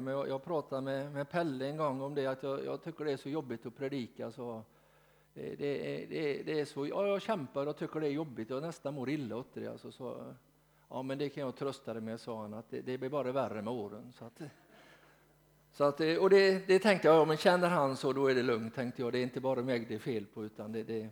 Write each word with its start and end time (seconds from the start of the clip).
Men 0.00 0.06
jag, 0.06 0.28
jag 0.28 0.44
pratade 0.44 0.82
med, 0.82 1.12
med 1.12 1.30
Pelle 1.30 1.66
en 1.66 1.76
gång 1.76 2.00
om 2.00 2.14
det, 2.14 2.26
att 2.26 2.42
jag, 2.42 2.64
jag 2.64 2.82
tycker 2.82 3.04
det 3.04 3.12
är 3.12 3.16
så 3.16 3.28
jobbigt 3.28 3.66
att 3.66 3.76
predika. 3.76 4.30
Så 4.32 4.62
eh, 5.34 5.58
det, 5.58 5.78
det, 5.78 6.06
det, 6.06 6.42
det 6.42 6.60
är 6.60 6.64
så, 6.64 6.86
ja, 6.86 7.06
jag 7.06 7.22
kämpar 7.22 7.66
och 7.66 7.76
tycker 7.76 8.00
det 8.00 8.06
är 8.06 8.10
jobbigt, 8.12 8.50
jag 8.50 8.62
nästan 8.62 8.94
mår 8.94 9.10
illa 9.10 9.36
åt 9.36 9.54
det. 9.54 9.66
Alltså, 9.66 9.92
så, 9.92 10.34
ja, 10.88 11.02
men 11.02 11.18
det 11.18 11.28
kan 11.28 11.42
jag 11.42 11.56
trösta 11.56 11.92
dig 11.92 12.02
med, 12.02 12.20
sa 12.20 12.40
han, 12.40 12.54
att 12.54 12.70
det, 12.70 12.80
det 12.80 12.98
blir 12.98 13.08
bara 13.08 13.32
värre 13.32 13.62
med 13.62 13.72
åren. 13.72 14.12
Så 14.12 14.24
att, 14.24 14.40
så 15.72 15.84
att, 15.84 16.00
eh, 16.00 16.16
och 16.16 16.30
det, 16.30 16.66
det 16.66 16.78
tänkte 16.78 17.08
jag, 17.08 17.16
ja, 17.16 17.24
men 17.24 17.36
känner 17.36 17.68
han 17.68 17.96
så 17.96 18.12
då 18.12 18.30
är 18.30 18.34
det 18.34 18.42
lugnt, 18.42 18.74
tänkte 18.74 19.02
jag. 19.02 19.12
Det 19.12 19.18
är 19.18 19.22
inte 19.22 19.40
bara 19.40 19.62
mig 19.62 19.86
det 19.88 19.94
är 19.94 19.98
fel 19.98 20.26
på, 20.26 20.44
utan 20.44 20.72
det, 20.72 20.82
det, 20.82 21.08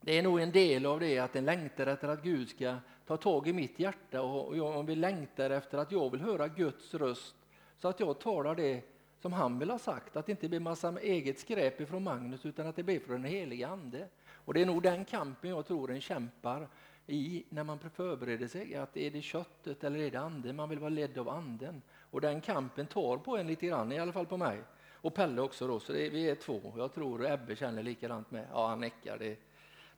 det 0.00 0.18
är 0.18 0.22
nog 0.22 0.40
en 0.40 0.52
del 0.52 0.86
av 0.86 1.00
det 1.00 1.18
att 1.18 1.36
en 1.36 1.44
längtar 1.44 1.86
efter 1.86 2.08
att 2.08 2.22
Gud 2.22 2.48
ska 2.48 2.76
ta 3.06 3.16
tag 3.16 3.48
i 3.48 3.52
mitt 3.52 3.78
hjärta 3.78 4.22
och 4.22 4.56
jag 4.56 4.82
vi 4.82 4.94
längtar 4.94 5.50
efter 5.50 5.78
att 5.78 5.92
jag 5.92 6.10
vill 6.10 6.20
höra 6.20 6.48
Guds 6.48 6.94
röst 6.94 7.34
så 7.78 7.88
att 7.88 8.00
jag 8.00 8.18
talar 8.18 8.54
det 8.54 8.82
som 9.20 9.32
han 9.32 9.58
vill 9.58 9.70
ha 9.70 9.78
sagt, 9.78 10.16
att 10.16 10.26
det 10.26 10.32
inte 10.32 10.48
blir 10.48 10.60
massa 10.60 11.00
eget 11.00 11.38
skräp 11.38 11.80
ifrån 11.80 12.04
Magnus 12.04 12.46
utan 12.46 12.66
att 12.66 12.76
det 12.76 12.82
blir 12.82 13.00
från 13.00 13.22
den 13.22 13.30
helige 13.30 13.68
Ande. 13.68 14.08
Och 14.30 14.54
det 14.54 14.62
är 14.62 14.66
nog 14.66 14.82
den 14.82 15.04
kampen 15.04 15.50
jag 15.50 15.66
tror 15.66 15.90
en 15.90 16.00
kämpar 16.00 16.68
i 17.06 17.44
när 17.48 17.64
man 17.64 17.78
förbereder 17.78 18.48
sig. 18.48 18.74
Att 18.74 18.96
är 18.96 19.10
det 19.10 19.22
köttet 19.22 19.84
eller 19.84 19.98
är 19.98 20.10
det 20.10 20.20
anden? 20.20 20.56
Man 20.56 20.68
vill 20.68 20.78
vara 20.78 20.90
ledd 20.90 21.18
av 21.18 21.28
anden. 21.28 21.82
Och 22.10 22.20
den 22.20 22.40
kampen 22.40 22.86
tar 22.86 23.16
på 23.16 23.36
en 23.36 23.46
lite 23.46 23.66
grann, 23.66 23.92
i 23.92 23.98
alla 23.98 24.12
fall 24.12 24.26
på 24.26 24.36
mig. 24.36 24.58
Och 24.92 25.14
Pelle 25.14 25.40
också 25.40 25.66
då, 25.66 25.80
så 25.80 25.92
det, 25.92 26.08
vi 26.08 26.30
är 26.30 26.34
två. 26.34 26.72
Jag 26.76 26.94
tror 26.94 27.32
Ebbe 27.32 27.56
känner 27.56 27.82
likadant 27.82 28.30
med. 28.30 28.46
Ja, 28.52 28.68
han 28.68 28.80
nickar. 28.80 29.18
Det. 29.18 29.38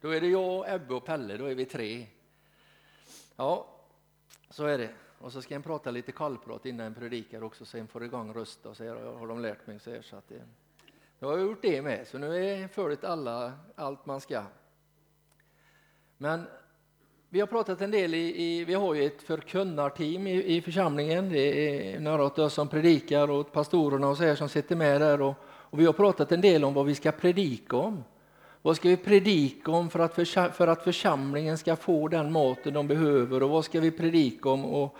Då 0.00 0.10
är 0.10 0.20
det 0.20 0.28
jag, 0.28 0.74
Ebbe 0.74 0.94
och 0.94 1.04
Pelle, 1.04 1.36
då 1.36 1.44
är 1.44 1.54
vi 1.54 1.64
tre. 1.64 2.06
Ja, 3.36 3.66
så 4.50 4.66
är 4.66 4.78
det. 4.78 4.90
Och 5.20 5.32
så 5.32 5.42
ska 5.42 5.54
en 5.54 5.62
prata 5.62 5.90
lite 5.90 6.12
kallprat 6.12 6.66
innan 6.66 6.86
en 6.86 6.94
predikar 6.94 7.42
också, 7.42 7.64
så 7.64 7.78
en 7.78 7.88
får 7.88 8.04
igång 8.04 8.34
rösten. 8.34 8.74
Så 8.74 8.84
har 9.18 9.26
de 9.26 9.40
lärt 9.40 9.66
mig 9.66 9.80
så, 9.80 9.90
här, 9.90 10.02
så 10.02 10.16
att 10.16 10.28
det, 10.28 10.42
Nu 11.18 11.26
har 11.26 11.38
jag 11.38 11.46
gjort 11.46 11.62
det 11.62 11.82
med, 11.82 12.06
så 12.06 12.18
nu 12.18 12.44
är 12.44 12.68
följt 12.68 13.04
alla, 13.04 13.52
allt 13.74 14.06
man 14.06 14.20
ska. 14.20 14.42
Men 16.16 16.46
vi 17.28 17.40
har 17.40 17.46
pratat 17.46 17.80
en 17.80 17.90
del 17.90 18.14
i, 18.14 18.42
i 18.42 18.64
vi 18.64 18.74
har 18.74 18.94
ju 18.94 19.04
ett 19.04 19.22
förkunnarteam 19.22 20.26
i, 20.26 20.56
i 20.56 20.62
församlingen. 20.62 21.28
Det 21.28 21.94
är 21.94 22.00
några 22.00 22.22
av 22.22 22.38
oss 22.38 22.54
som 22.54 22.68
predikar 22.68 23.30
och 23.30 23.52
pastorerna 23.52 24.08
och 24.08 24.16
så 24.16 24.24
här 24.24 24.34
som 24.34 24.48
sitter 24.48 24.76
med 24.76 25.00
där. 25.00 25.22
Och, 25.22 25.34
och 25.44 25.80
vi 25.80 25.86
har 25.86 25.92
pratat 25.92 26.32
en 26.32 26.40
del 26.40 26.64
om 26.64 26.74
vad 26.74 26.86
vi 26.86 26.94
ska 26.94 27.12
predika 27.12 27.76
om. 27.76 28.04
Vad 28.62 28.76
ska 28.76 28.88
vi 28.88 28.96
predika 28.96 29.70
om 29.70 29.90
för 29.90 29.98
att, 29.98 30.14
för 30.56 30.66
att 30.66 30.84
församlingen 30.84 31.58
ska 31.58 31.76
få 31.76 32.08
den 32.08 32.32
maten 32.32 32.74
de 32.74 32.88
behöver 32.88 33.42
och 33.42 33.50
vad 33.50 33.64
ska 33.64 33.80
vi 33.80 33.90
predika 33.90 34.48
om 34.48 34.64
och 34.64 34.96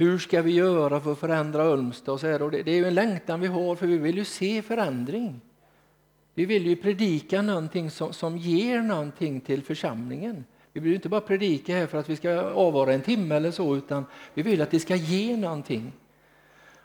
hur 0.00 0.18
ska 0.18 0.42
vi 0.42 0.52
göra 0.52 1.00
för 1.00 1.12
att 1.12 1.18
förändra 1.18 1.62
Ölmstad 1.62 2.12
och 2.12 2.20
så 2.20 2.26
här. 2.26 2.42
Och 2.42 2.50
det, 2.50 2.62
det 2.62 2.70
är 2.70 2.76
ju 2.76 2.86
en 2.86 2.94
längtan 2.94 3.40
vi 3.40 3.46
har 3.46 3.74
för 3.74 3.86
vi 3.86 3.98
vill 3.98 4.16
ju 4.16 4.24
se 4.24 4.62
förändring. 4.62 5.40
Vi 6.34 6.46
vill 6.46 6.66
ju 6.66 6.76
predika 6.76 7.42
någonting 7.42 7.90
som, 7.90 8.12
som 8.12 8.36
ger 8.36 8.80
någonting 8.80 9.40
till 9.40 9.62
församlingen. 9.62 10.44
Vi 10.72 10.80
vill 10.80 10.94
inte 10.94 11.08
bara 11.08 11.20
predika 11.20 11.76
här 11.76 11.86
för 11.86 11.98
att 11.98 12.08
vi 12.08 12.16
ska 12.16 12.40
avvara 12.40 12.92
en 12.92 13.00
timme 13.00 13.34
eller 13.34 13.50
så 13.50 13.76
utan 13.76 14.04
vi 14.34 14.42
vill 14.42 14.62
att 14.62 14.70
det 14.70 14.80
ska 14.80 14.96
ge 14.96 15.36
någonting. 15.36 15.92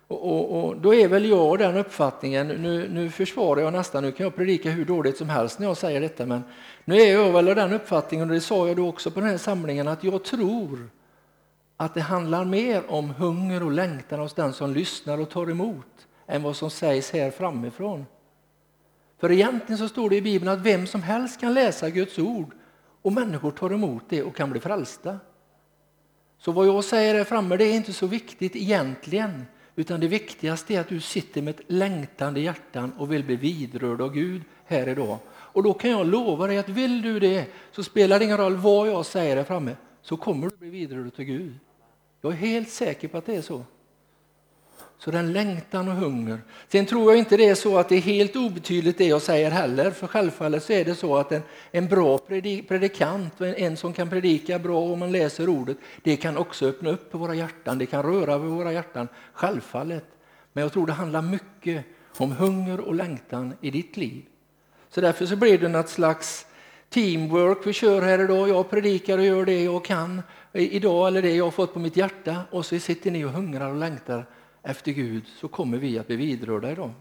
Och, 0.07 0.31
och, 0.31 0.65
och, 0.65 0.77
då 0.77 0.93
är 0.93 1.07
väl 1.07 1.25
jag 1.25 1.59
den 1.59 1.77
uppfattningen, 1.77 2.47
nu, 2.47 2.89
nu 2.89 3.09
försvarar 3.09 3.61
jag 3.61 3.73
nästan, 3.73 4.03
nu 4.03 4.11
kan 4.11 4.23
jag 4.23 4.35
predika 4.35 4.69
hur 4.69 4.85
dåligt 4.85 5.17
som 5.17 5.29
helst 5.29 5.59
när 5.59 5.67
jag 5.67 5.77
säger 5.77 6.01
detta, 6.01 6.25
men 6.25 6.43
nu 6.85 6.95
är 6.95 7.13
jag 7.13 7.31
väl 7.31 7.45
den 7.45 7.73
uppfattningen, 7.73 8.29
och 8.29 8.35
det 8.35 8.41
sa 8.41 8.67
jag 8.67 8.77
då 8.77 8.89
också 8.89 9.11
på 9.11 9.19
den 9.19 9.29
här 9.29 9.37
samlingen, 9.37 9.87
att 9.87 10.03
jag 10.03 10.23
tror 10.23 10.89
att 11.77 11.93
det 11.93 12.01
handlar 12.01 12.45
mer 12.45 12.91
om 12.91 13.09
hunger 13.09 13.63
och 13.63 13.71
längtan 13.71 14.19
hos 14.19 14.33
den 14.33 14.53
som 14.53 14.73
lyssnar 14.73 15.17
och 15.17 15.29
tar 15.29 15.51
emot 15.51 16.07
än 16.27 16.43
vad 16.43 16.55
som 16.55 16.69
sägs 16.69 17.11
här 17.11 17.31
framifrån. 17.31 18.05
För 19.19 19.31
egentligen 19.31 19.77
så 19.77 19.89
står 19.89 20.09
det 20.09 20.15
i 20.15 20.21
Bibeln 20.21 20.51
att 20.51 20.61
vem 20.61 20.87
som 20.87 21.03
helst 21.03 21.39
kan 21.39 21.53
läsa 21.53 21.89
Guds 21.89 22.19
ord 22.19 22.53
och 23.01 23.13
människor 23.13 23.51
tar 23.51 23.73
emot 23.73 24.03
det 24.09 24.23
och 24.23 24.35
kan 24.35 24.51
bli 24.51 24.59
frälsta. 24.59 25.19
Så 26.37 26.51
vad 26.51 26.67
jag 26.67 26.83
säger 26.83 27.15
här 27.15 27.23
framme 27.23 27.57
det 27.57 27.65
är 27.65 27.73
inte 27.73 27.93
så 27.93 28.07
viktigt 28.07 28.55
egentligen. 28.55 29.45
Utan 29.75 29.99
det 29.99 30.07
viktigaste 30.07 30.75
är 30.75 30.79
att 30.79 30.89
du 30.89 31.01
sitter 31.01 31.41
med 31.41 31.59
ett 31.59 31.65
längtande 31.67 32.39
hjärtan 32.39 32.93
och 32.97 33.11
vill 33.11 33.23
bli 33.23 33.35
vidrörd 33.35 34.01
av 34.01 34.13
Gud 34.13 34.41
här 34.65 34.87
idag. 34.87 35.17
Och 35.27 35.63
då 35.63 35.73
kan 35.73 35.91
jag 35.91 36.07
lova 36.07 36.47
dig 36.47 36.57
att 36.57 36.69
vill 36.69 37.01
du 37.01 37.19
det 37.19 37.45
så 37.71 37.83
spelar 37.83 38.19
det 38.19 38.25
ingen 38.25 38.37
roll 38.37 38.55
vad 38.55 38.87
jag 38.87 39.05
säger 39.05 39.37
här 39.37 39.43
framme 39.43 39.75
så 40.01 40.17
kommer 40.17 40.49
du 40.49 40.57
bli 40.57 40.69
vidrörd 40.69 41.05
av 41.05 41.23
Gud. 41.23 41.59
Jag 42.25 42.33
är 42.33 42.37
helt 42.37 42.69
säker 42.69 43.07
på 43.07 43.17
att 43.17 43.25
det 43.25 43.35
är 43.35 43.41
så. 43.41 43.63
Så 44.97 45.11
den 45.11 45.33
längtan 45.33 45.87
och 45.87 45.95
hunger. 45.95 46.41
Sen 46.67 46.85
tror 46.85 47.11
jag 47.11 47.19
inte 47.19 47.37
det 47.37 47.45
är 47.45 47.55
så 47.55 47.77
att 47.77 47.89
det 47.89 47.95
är 47.95 48.01
helt 48.01 48.35
obetydligt 48.35 48.97
det 48.97 49.07
jag 49.07 49.21
säger 49.21 49.51
heller. 49.51 49.91
För 49.91 50.07
självfallet 50.07 50.63
så 50.63 50.73
är 50.73 50.85
det 50.85 50.95
så 50.95 51.17
att 51.17 51.31
en, 51.31 51.41
en 51.71 51.87
bra 51.87 52.17
predikant, 52.67 53.41
en 53.41 53.77
som 53.77 53.93
kan 53.93 54.09
predika 54.09 54.59
bra 54.59 54.79
om 54.79 54.99
man 54.99 55.11
läser 55.11 55.49
ordet, 55.49 55.77
det 56.03 56.17
kan 56.17 56.37
också 56.37 56.65
öppna 56.65 56.89
upp 56.89 57.13
våra 57.13 57.35
hjärtan, 57.35 57.77
det 57.77 57.85
kan 57.85 58.03
röra 58.03 58.37
vid 58.37 58.51
våra 58.51 58.73
hjärtan. 58.73 59.07
Självfallet. 59.33 60.05
Men 60.53 60.61
jag 60.61 60.73
tror 60.73 60.87
det 60.87 60.93
handlar 60.93 61.21
mycket 61.21 61.85
om 62.17 62.31
hunger 62.31 62.79
och 62.79 62.95
längtan 62.95 63.53
i 63.61 63.71
ditt 63.71 63.97
liv. 63.97 64.25
Så 64.89 65.01
därför 65.01 65.25
så 65.25 65.35
blir 65.35 65.57
det 65.57 65.67
något 65.67 65.89
slags 65.89 66.45
teamwork 66.89 67.67
vi 67.67 67.73
kör 67.73 68.01
här 68.01 68.23
idag. 68.23 68.49
Jag 68.49 68.69
predikar 68.69 69.17
och 69.17 69.25
gör 69.25 69.45
det 69.45 69.63
jag 69.63 69.85
kan 69.85 70.21
idag 70.55 71.07
eller 71.07 71.21
det 71.21 71.35
jag 71.35 71.43
har 71.43 71.51
fått 71.51 71.73
på 71.73 71.79
mitt 71.79 71.97
hjärta 71.97 72.41
och 72.51 72.65
så 72.65 72.79
sitter 72.79 73.11
ni 73.11 73.25
och 73.25 73.29
hungrar 73.29 73.69
och 73.69 73.75
längtar 73.75 74.25
efter 74.63 74.91
Gud 74.91 75.27
så 75.27 75.47
kommer 75.47 75.77
vi 75.77 75.99
att 75.99 76.07
bli 76.07 76.15
vidrörda 76.15 76.71
idag. 76.71 76.91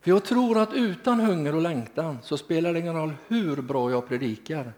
För 0.00 0.10
jag 0.10 0.24
tror 0.24 0.58
att 0.58 0.72
utan 0.72 1.20
hunger 1.20 1.54
och 1.54 1.62
längtan 1.62 2.18
så 2.22 2.36
spelar 2.38 2.72
det 2.72 2.78
ingen 2.78 2.96
roll 2.96 3.12
hur 3.28 3.62
bra 3.62 3.90
jag 3.90 4.08
predikar 4.08 4.72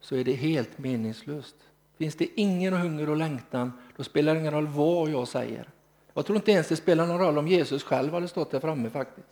så 0.00 0.16
är 0.16 0.24
det 0.24 0.32
helt 0.32 0.78
meningslöst. 0.78 1.56
Finns 1.98 2.14
det 2.14 2.40
ingen 2.40 2.72
hunger 2.72 3.10
och 3.10 3.16
längtan 3.16 3.72
då 3.96 4.04
spelar 4.04 4.34
det 4.34 4.40
ingen 4.40 4.52
roll 4.52 4.66
vad 4.66 5.10
jag 5.10 5.28
säger. 5.28 5.68
Jag 6.14 6.26
tror 6.26 6.36
inte 6.36 6.52
ens 6.52 6.68
det 6.68 6.76
spelar 6.76 7.06
någon 7.06 7.18
roll 7.18 7.38
om 7.38 7.48
Jesus 7.48 7.82
själv 7.82 8.12
hade 8.12 8.28
stått 8.28 8.50
där 8.50 8.60
framme 8.60 8.90
faktiskt. 8.90 9.28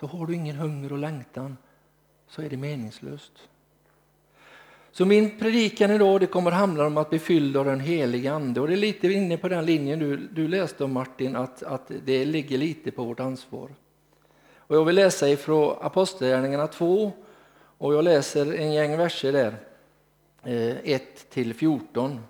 Så 0.00 0.06
har 0.06 0.26
du 0.26 0.34
ingen 0.34 0.56
hunger 0.56 0.92
och 0.92 0.98
längtan 0.98 1.56
så 2.28 2.42
är 2.42 2.50
det 2.50 2.56
meningslöst. 2.56 3.48
Så 4.94 5.04
min 5.04 5.38
predikan 5.38 5.90
idag 5.90 6.20
det 6.20 6.26
kommer 6.26 6.50
handla 6.50 6.86
om 6.86 6.96
att 6.96 7.10
bli 7.10 7.18
fylld 7.18 7.56
av 7.56 7.64
den 7.64 7.80
helige 7.80 8.32
Ande. 8.32 8.60
Och 8.60 8.68
det 8.68 8.74
är 8.74 8.76
lite 8.76 9.12
inne 9.12 9.36
på 9.36 9.48
den 9.48 9.66
linjen 9.66 9.98
du, 9.98 10.16
du 10.16 10.48
läste 10.48 10.84
om 10.84 10.92
Martin, 10.92 11.36
att, 11.36 11.62
att 11.62 11.90
det 12.04 12.24
ligger 12.24 12.58
lite 12.58 12.90
på 12.90 13.04
vårt 13.04 13.20
ansvar. 13.20 13.68
Och 14.56 14.76
jag 14.76 14.84
vill 14.84 14.96
läsa 14.96 15.28
ifrån 15.28 15.76
Apostlagärningarna 15.80 16.66
2 16.66 17.12
och 17.78 17.94
jag 17.94 18.04
läser 18.04 18.54
en 18.54 18.72
gäng 18.72 18.96
verser 18.96 19.32
där, 19.32 19.54
eh, 20.42 20.76
1 20.92 21.30
till 21.30 21.54
14. 21.54 22.20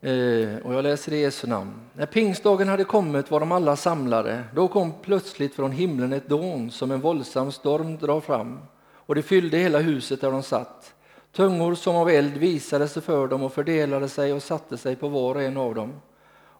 Eh, 0.00 0.56
och 0.62 0.74
jag 0.74 0.82
läser 0.82 1.12
i 1.12 1.20
Jesu 1.20 1.46
namn. 1.46 1.74
När 1.94 2.06
pingstdagen 2.06 2.68
hade 2.68 2.84
kommit 2.84 3.30
var 3.30 3.40
de 3.40 3.52
alla 3.52 3.76
samlade. 3.76 4.44
Då 4.54 4.68
kom 4.68 4.92
plötsligt 5.02 5.54
från 5.54 5.72
himlen 5.72 6.12
ett 6.12 6.28
dån 6.28 6.70
som 6.70 6.90
en 6.90 7.00
våldsam 7.00 7.52
storm 7.52 7.98
drar 7.98 8.20
fram 8.20 8.58
och 8.92 9.14
det 9.14 9.22
fyllde 9.22 9.56
hela 9.56 9.78
huset 9.78 10.20
där 10.20 10.30
de 10.30 10.42
satt. 10.42 10.94
Tungor 11.32 11.74
som 11.74 11.96
av 11.96 12.10
eld 12.10 12.36
visade 12.36 12.88
sig 12.88 13.02
för 13.02 13.28
dem 13.28 13.42
och 13.42 13.52
fördelade 13.52 14.08
sig 14.08 14.32
och 14.32 14.42
satte 14.42 14.78
sig 14.78 14.96
på 14.96 15.08
var 15.08 15.34
och 15.34 15.42
en 15.42 15.56
av 15.56 15.74
dem. 15.74 15.92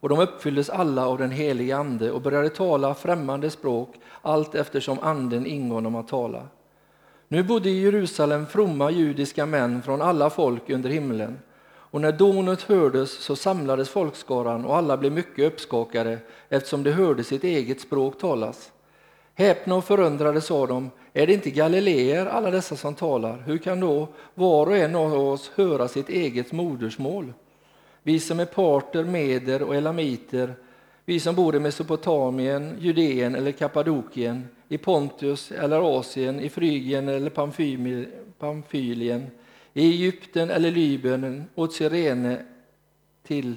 Och 0.00 0.08
de 0.08 0.18
uppfylldes 0.18 0.70
alla 0.70 1.06
av 1.06 1.18
den 1.18 1.30
helige 1.30 1.76
Ande 1.76 2.10
och 2.10 2.20
började 2.20 2.48
tala 2.48 2.94
främmande 2.94 3.50
språk 3.50 3.94
allt 4.22 4.54
eftersom 4.54 4.98
Anden 4.98 5.46
ingav 5.46 5.82
dem 5.82 5.94
att 5.94 6.08
tala. 6.08 6.42
Nu 7.28 7.42
bodde 7.42 7.70
i 7.70 7.82
Jerusalem 7.82 8.46
fromma 8.46 8.90
judiska 8.90 9.46
män 9.46 9.82
från 9.82 10.02
alla 10.02 10.30
folk 10.30 10.70
under 10.70 10.90
himlen. 10.90 11.38
Och 11.90 12.00
när 12.00 12.12
dånet 12.12 12.62
hördes 12.62 13.10
så 13.10 13.36
samlades 13.36 13.88
folkskaran 13.88 14.64
och 14.64 14.76
alla 14.76 14.96
blev 14.96 15.12
mycket 15.12 15.52
uppskakade 15.52 16.18
eftersom 16.48 16.82
de 16.82 16.92
hörde 16.92 17.24
sitt 17.24 17.44
eget 17.44 17.80
språk 17.80 18.18
talas. 18.18 18.72
Häpna 19.34 19.74
och 19.74 19.84
förundrade 19.84 20.40
sa 20.40 20.66
de, 20.66 20.90
är 21.18 21.26
det 21.26 21.32
inte 21.34 21.50
galileer 21.50 22.26
alla 22.26 22.50
dessa 22.50 22.76
som 22.76 22.94
talar? 22.94 23.42
Hur 23.46 23.58
kan 23.58 23.80
då 23.80 24.08
var 24.34 24.66
och 24.66 24.76
en 24.76 24.94
av 24.94 25.14
oss 25.14 25.50
höra 25.54 25.88
sitt 25.88 26.08
eget 26.08 26.52
modersmål? 26.52 27.32
Vi 28.02 28.20
som 28.20 28.40
är 28.40 28.44
parter, 28.44 29.04
meder 29.04 29.62
och 29.62 29.74
elamiter, 29.74 30.54
vi 31.04 31.20
som 31.20 31.34
bor 31.34 31.56
i 31.56 31.60
Mesopotamien, 31.60 32.76
Judeen 32.80 33.34
eller 33.34 33.52
Kappadokien, 33.52 34.48
i 34.68 34.78
Pontus 34.78 35.52
eller 35.52 35.98
Asien, 35.98 36.40
i 36.40 36.48
Frygien 36.48 37.08
eller 37.08 37.30
Pamfylien, 38.38 39.26
i 39.72 39.88
Egypten 39.88 40.50
eller 40.50 40.70
Libyen, 40.70 41.44
åt 41.54 41.72
Sirene 41.72 42.38
till 43.22 43.56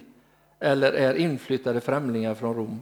eller 0.59 0.91
är 0.91 1.13
inflyttade 1.13 1.81
främlingar 1.81 2.35
från 2.35 2.55
Rom. 2.55 2.79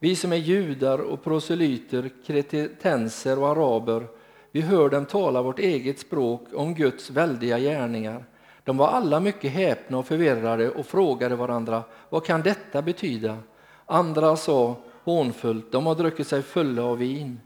Vi 0.00 0.16
som 0.16 0.32
är 0.32 0.36
judar 0.36 0.98
och 0.98 1.24
proselyter, 1.24 2.10
kretenser 2.26 3.38
och 3.38 3.48
araber, 3.48 4.06
vi 4.52 4.60
hör 4.60 4.90
dem 4.90 5.06
tala 5.06 5.42
vårt 5.42 5.58
eget 5.58 5.98
språk 5.98 6.42
om 6.54 6.74
Guds 6.74 7.10
väldiga 7.10 7.58
gärningar. 7.58 8.24
De 8.64 8.76
var 8.76 8.88
alla 8.88 9.20
mycket 9.20 9.52
häpna 9.52 9.98
och 9.98 10.06
förvirrade 10.06 10.70
och 10.70 10.86
frågade 10.86 11.36
varandra 11.36 11.82
vad 12.08 12.24
kan 12.24 12.42
detta 12.42 12.82
betyda? 12.82 13.38
Andra 13.86 14.36
sa 14.36 14.76
hånfullt, 15.04 15.72
de 15.72 15.86
har 15.86 15.94
druckit 15.94 16.26
sig 16.26 16.42
fulla 16.42 16.82
av 16.82 16.98
vin. 16.98 17.40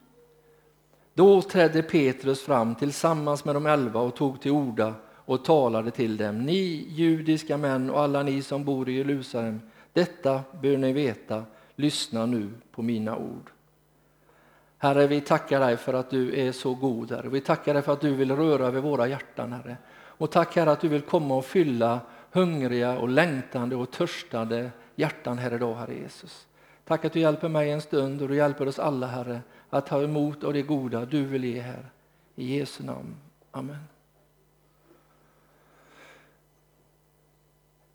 Då 1.14 1.42
trädde 1.42 1.82
Petrus 1.82 2.42
fram 2.42 2.74
tillsammans 2.74 3.44
med 3.44 3.56
de 3.56 3.66
elva 3.66 4.00
och 4.00 4.16
tog 4.16 4.40
till 4.40 4.50
orda 4.50 4.94
och 5.24 5.44
talade 5.44 5.90
till 5.90 6.16
dem. 6.16 6.38
Ni 6.38 6.86
judiska 6.88 7.56
män 7.56 7.90
och 7.90 8.00
alla 8.00 8.22
ni 8.22 8.42
som 8.42 8.64
bor 8.64 8.88
i 8.88 8.92
Jerusalem, 8.92 9.60
detta 9.92 10.40
bör 10.62 10.76
ni 10.76 10.92
veta. 10.92 11.44
Lyssna 11.76 12.26
nu 12.26 12.50
på 12.70 12.82
mina 12.82 13.16
ord. 13.16 13.50
Herre, 14.78 15.06
vi 15.06 15.20
tackar 15.20 15.60
dig 15.60 15.76
för 15.76 15.94
att 15.94 16.10
du 16.10 16.40
är 16.40 16.52
så 16.52 16.74
god, 16.74 17.10
Herre. 17.10 17.28
Vi 17.28 17.40
tackar 17.40 17.74
dig 17.74 17.82
för 17.82 17.92
att 17.92 18.00
du 18.00 18.14
vill 18.14 18.36
röra 18.36 18.70
vid 18.70 18.82
våra 18.82 19.06
hjärtan, 19.06 19.52
Herre. 19.52 19.76
Och 19.94 20.30
tack 20.30 20.56
Herre 20.56 20.72
att 20.72 20.80
du 20.80 20.88
vill 20.88 21.02
komma 21.02 21.34
och 21.34 21.44
fylla 21.44 22.00
hungriga 22.30 22.98
och 22.98 23.08
längtande 23.08 23.76
och 23.76 23.90
törstande 23.90 24.70
hjärtan 24.94 25.38
här 25.38 25.54
idag, 25.54 25.74
Herre 25.74 25.94
Jesus. 25.94 26.46
Tack 26.84 27.04
att 27.04 27.12
du 27.12 27.20
hjälper 27.20 27.48
mig 27.48 27.70
en 27.70 27.80
stund 27.80 28.22
och 28.22 28.28
du 28.28 28.36
hjälper 28.36 28.68
oss 28.68 28.78
alla, 28.78 29.06
Herre, 29.06 29.40
att 29.70 29.86
ta 29.86 30.02
emot 30.02 30.44
av 30.44 30.52
det 30.52 30.62
goda 30.62 31.04
du 31.04 31.24
vill 31.24 31.44
ge 31.44 31.60
här. 31.60 31.90
I 32.34 32.58
Jesu 32.58 32.84
namn. 32.84 33.16
Amen. 33.50 33.76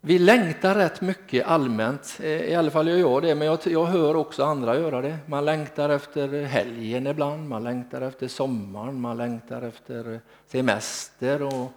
Vi 0.02 0.20
längtar 0.20 0.76
rätt 0.76 1.02
mycket 1.02 1.48
allmänt, 1.48 2.20
eh, 2.24 2.30
i 2.30 2.56
alla 2.56 2.72
fall 2.72 2.88
gör 2.88 2.98
jag 2.98 3.22
det, 3.22 3.36
men 3.36 3.48
jag, 3.48 3.60
jag 3.64 3.86
hör 3.86 4.16
också 4.16 4.44
andra 4.44 4.76
göra 4.80 5.02
det. 5.02 5.18
Man 5.26 5.46
längtar 5.46 5.90
efter 5.90 6.44
helgen 6.44 7.08
ibland, 7.08 7.50
man 7.50 7.64
längtar 7.64 8.02
efter 8.02 8.28
sommaren, 8.28 9.02
man 9.02 9.18
längtar 9.18 9.62
efter 9.62 10.14
eh, 10.14 10.20
semester 10.48 11.42
och 11.44 11.72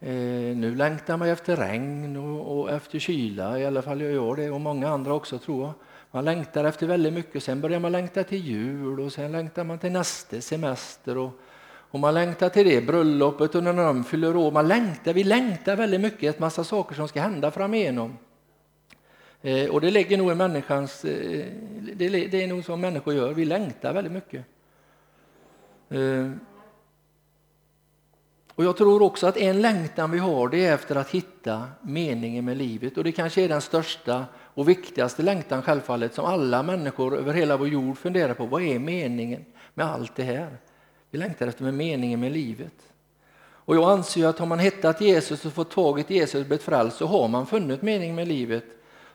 eh, 0.00 0.56
nu 0.56 0.74
längtar 0.74 1.16
man 1.16 1.28
efter 1.28 1.56
regn 1.56 2.16
och, 2.16 2.60
och, 2.60 2.70
efter 2.70 2.98
kyla, 2.98 3.58
i 3.58 3.66
alla 3.66 3.82
fall 3.82 4.00
gör 4.00 4.10
jag 4.10 4.36
det 4.36 4.50
och 4.50 4.60
många 4.60 4.88
andra 4.88 5.14
också 5.14 5.38
tror 5.38 5.64
jag. 5.64 5.72
Man 6.10 6.24
längtar 6.24 6.64
efter 6.64 6.86
väldigt 6.86 7.12
mycket, 7.12 7.42
sen 7.42 7.60
börjar 7.60 7.80
man 7.80 7.92
längta 7.92 8.24
till 8.24 8.46
jul 8.46 9.00
och 9.00 9.12
sen 9.12 9.32
längtar 9.32 9.64
man 9.64 9.78
till 9.78 9.92
nästa 9.92 10.40
semester 10.40 11.18
och 11.18 11.32
och 11.90 12.00
man 12.00 12.14
längtar 12.14 12.48
till 12.48 12.66
det 12.66 12.80
bröllopet 12.80 13.54
och 13.54 13.64
när 13.64 13.72
de 13.72 14.04
fyller 14.04 14.36
år. 14.36 14.50
Man 14.50 14.68
längtar, 14.68 15.12
vi 15.12 15.24
längtar 15.24 15.76
väldigt 15.76 16.00
mycket, 16.00 16.34
ett 16.34 16.40
massa 16.40 16.64
saker 16.64 16.94
som 16.94 17.08
ska 17.08 17.20
hända 17.20 17.50
framigenom. 17.50 18.18
Eh, 19.42 19.70
och 19.70 19.80
det 19.80 19.90
ligger 19.90 20.18
nog 20.18 20.32
i 20.32 20.34
människans, 20.34 21.04
eh, 21.04 21.46
det, 21.94 22.08
det, 22.08 22.42
är 22.42 22.46
nog 22.46 22.64
som 22.64 22.80
människor 22.80 23.14
gör, 23.14 23.32
vi 23.32 23.44
längtar 23.44 23.92
väldigt 23.92 24.12
mycket. 24.12 24.44
Eh, 25.88 26.30
och 28.54 28.64
jag 28.64 28.76
tror 28.76 29.02
också 29.02 29.26
att 29.26 29.36
en 29.36 29.62
längtan 29.62 30.10
vi 30.10 30.18
har 30.18 30.48
det 30.48 30.66
är 30.66 30.74
efter 30.74 30.96
att 30.96 31.10
hitta 31.10 31.66
meningen 31.82 32.44
med 32.44 32.56
livet 32.56 32.98
och 32.98 33.04
det 33.04 33.12
kanske 33.12 33.42
är 33.42 33.48
den 33.48 33.60
största 33.60 34.24
och 34.36 34.68
viktigaste 34.68 35.22
längtan 35.22 35.62
självfallet 35.62 36.14
som 36.14 36.24
alla 36.24 36.62
människor 36.62 37.16
över 37.16 37.34
hela 37.34 37.56
vår 37.56 37.68
jord 37.68 37.98
funderar 37.98 38.34
på. 38.34 38.46
Vad 38.46 38.62
är 38.62 38.78
meningen 38.78 39.44
med 39.74 39.86
allt 39.86 40.16
det 40.16 40.22
här? 40.22 40.58
Vi 41.10 41.18
längtar 41.18 41.46
efter 41.46 41.64
med 41.64 41.74
meningen 41.74 42.20
med 42.20 42.32
livet. 42.32 42.74
Och 43.68 43.76
jag 43.76 43.90
anser 43.90 44.26
att 44.26 44.38
har 44.38 44.46
man 44.46 44.58
hittat 44.58 45.00
Jesus 45.00 45.44
och 45.44 45.52
fått 45.52 45.70
tag 45.70 46.00
i 46.00 46.04
Jesus 46.08 46.34
och 46.34 46.46
blivit 46.46 46.62
frälst 46.62 46.96
så 46.96 47.06
har 47.06 47.28
man 47.28 47.46
funnit 47.46 47.82
meningen 47.82 48.16
med 48.16 48.28
livet. 48.28 48.64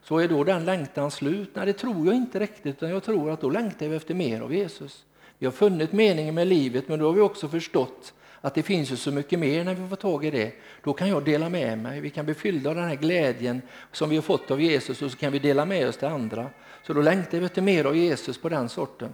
Så 0.04 0.18
är 0.18 0.28
då 0.28 0.44
den 0.44 0.66
längtan 0.66 1.12
slut? 1.12 1.50
Nej, 1.54 1.66
det 1.66 1.74
tror 1.74 2.06
jag 2.06 2.16
inte 2.16 2.40
riktigt, 2.40 2.75
utan 2.75 2.90
jag 2.90 3.04
tror 3.04 3.31
att 3.31 3.42
då 3.42 3.50
längtar 3.50 3.88
vi 3.88 3.95
efter 3.95 4.13
mer 4.13 4.42
av 4.42 4.54
Jesus. 4.54 5.06
Vi 5.38 5.45
har 5.45 5.51
funnit 5.51 5.92
meningen 5.92 6.36
med 6.36 6.48
livet, 6.48 6.88
men 6.88 7.00
då 7.00 7.06
har 7.06 7.13
vi 7.13 7.22
också 7.22 7.48
förstått 7.48 8.13
att 8.42 8.56
det 8.56 8.63
finns 8.63 8.92
ju 8.92 8.95
så 8.95 9.12
mycket 9.12 9.40
mer 9.40 9.63
när 9.63 9.75
vi 9.75 9.90
får 9.90 9.95
tag 9.95 10.25
i 10.25 10.31
det. 10.31 10.51
Då 10.84 10.94
kan 10.94 11.10
jag 11.10 11.25
dela 11.25 11.50
med 11.50 11.78
mig, 11.78 12.00
vi 12.00 12.10
kan 12.10 12.25
bli 12.25 12.34
fyllda 12.34 12.69
av 12.69 12.75
den 12.75 12.88
här 12.88 12.95
glädjen 12.95 13.62
som 13.92 14.10
vi 14.10 14.16
har 14.16 14.24
fått 14.24 14.51
av 14.51 14.62
Jesus 14.62 15.01
och 15.01 15.12
så 15.12 15.18
kan 15.18 15.31
vi 15.31 15.40
dela 15.40 15.66
med 15.66 15.88
oss 15.88 15.98
till 15.98 16.07
andra. 16.07 16.50
Så 16.88 16.94
då 16.94 17.01
längtar 17.01 17.40
vi 17.40 17.45
efter 17.45 17.62
mer 17.62 17.86
av 17.86 17.98
Jesus 17.98 18.38
på 18.38 18.50
den 18.50 18.69
sorten. 18.69 19.10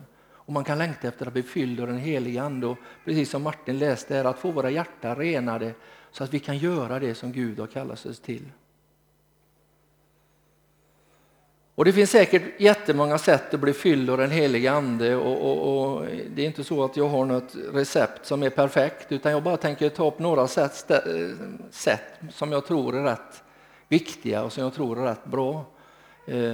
Och 0.50 0.54
man 0.54 0.63
kan 0.63 0.78
längta 0.78 1.07
efter 1.07 1.25
att 1.28 1.34
bli 1.34 1.44
fylld 1.44 1.80
av 1.80 1.88
den 1.88 1.98
helige 1.98 2.42
Ande 2.42 2.68
och 2.68 2.78
precis 3.06 3.30
som 3.30 3.44
Martin 3.44 3.80
läste 3.80 4.16
här, 4.16 4.25
att 4.25 4.40
få 4.40 4.51
våra 4.51 4.69
hjärtan 4.69 5.16
renade 5.16 5.74
så 6.12 6.24
att 6.24 6.34
vi 6.34 6.40
kan 6.40 6.57
göra 6.57 7.00
det 7.00 7.16
som 7.16 7.31
Gud 7.31 7.60
har 7.60 7.68
kallat 7.68 8.06
oss 8.06 8.19
till. 8.19 8.46
Och 11.75 11.86
Det 11.86 11.94
finns 11.94 12.10
säkert 12.10 12.62
jättemånga 12.62 13.18
sätt 13.18 13.54
att 13.54 13.60
bli 13.60 13.74
fylld 13.74 14.10
av 14.10 14.18
den 14.18 14.31
helige 14.31 14.72
Ande 14.72 15.16
och, 15.16 15.51
och, 15.51 15.98
och, 15.98 16.06
det 16.36 16.42
är 16.42 16.46
inte 16.46 16.63
så 16.63 16.84
att 16.84 16.98
jag 16.98 17.10
har 17.10 17.25
något 17.25 17.56
recept 17.74 18.25
som 18.25 18.44
är 18.44 18.50
perfekt 18.50 19.12
utan 19.12 19.31
jag 19.31 19.44
bara 19.44 19.57
tänker 19.57 19.90
ta 19.90 20.07
upp 20.07 20.19
några 20.19 20.48
sätt, 20.48 20.92
sätt 21.72 22.19
som 22.31 22.52
jag 22.52 22.66
tror 22.66 22.95
är 22.95 23.04
rätt 23.04 23.44
viktiga 23.88 24.44
och 24.44 24.54
som 24.54 24.63
jag 24.63 24.74
tror 24.74 25.00
är 25.00 25.06
rätt 25.06 25.25
bra. 25.25 25.66
Eh, 26.28 26.54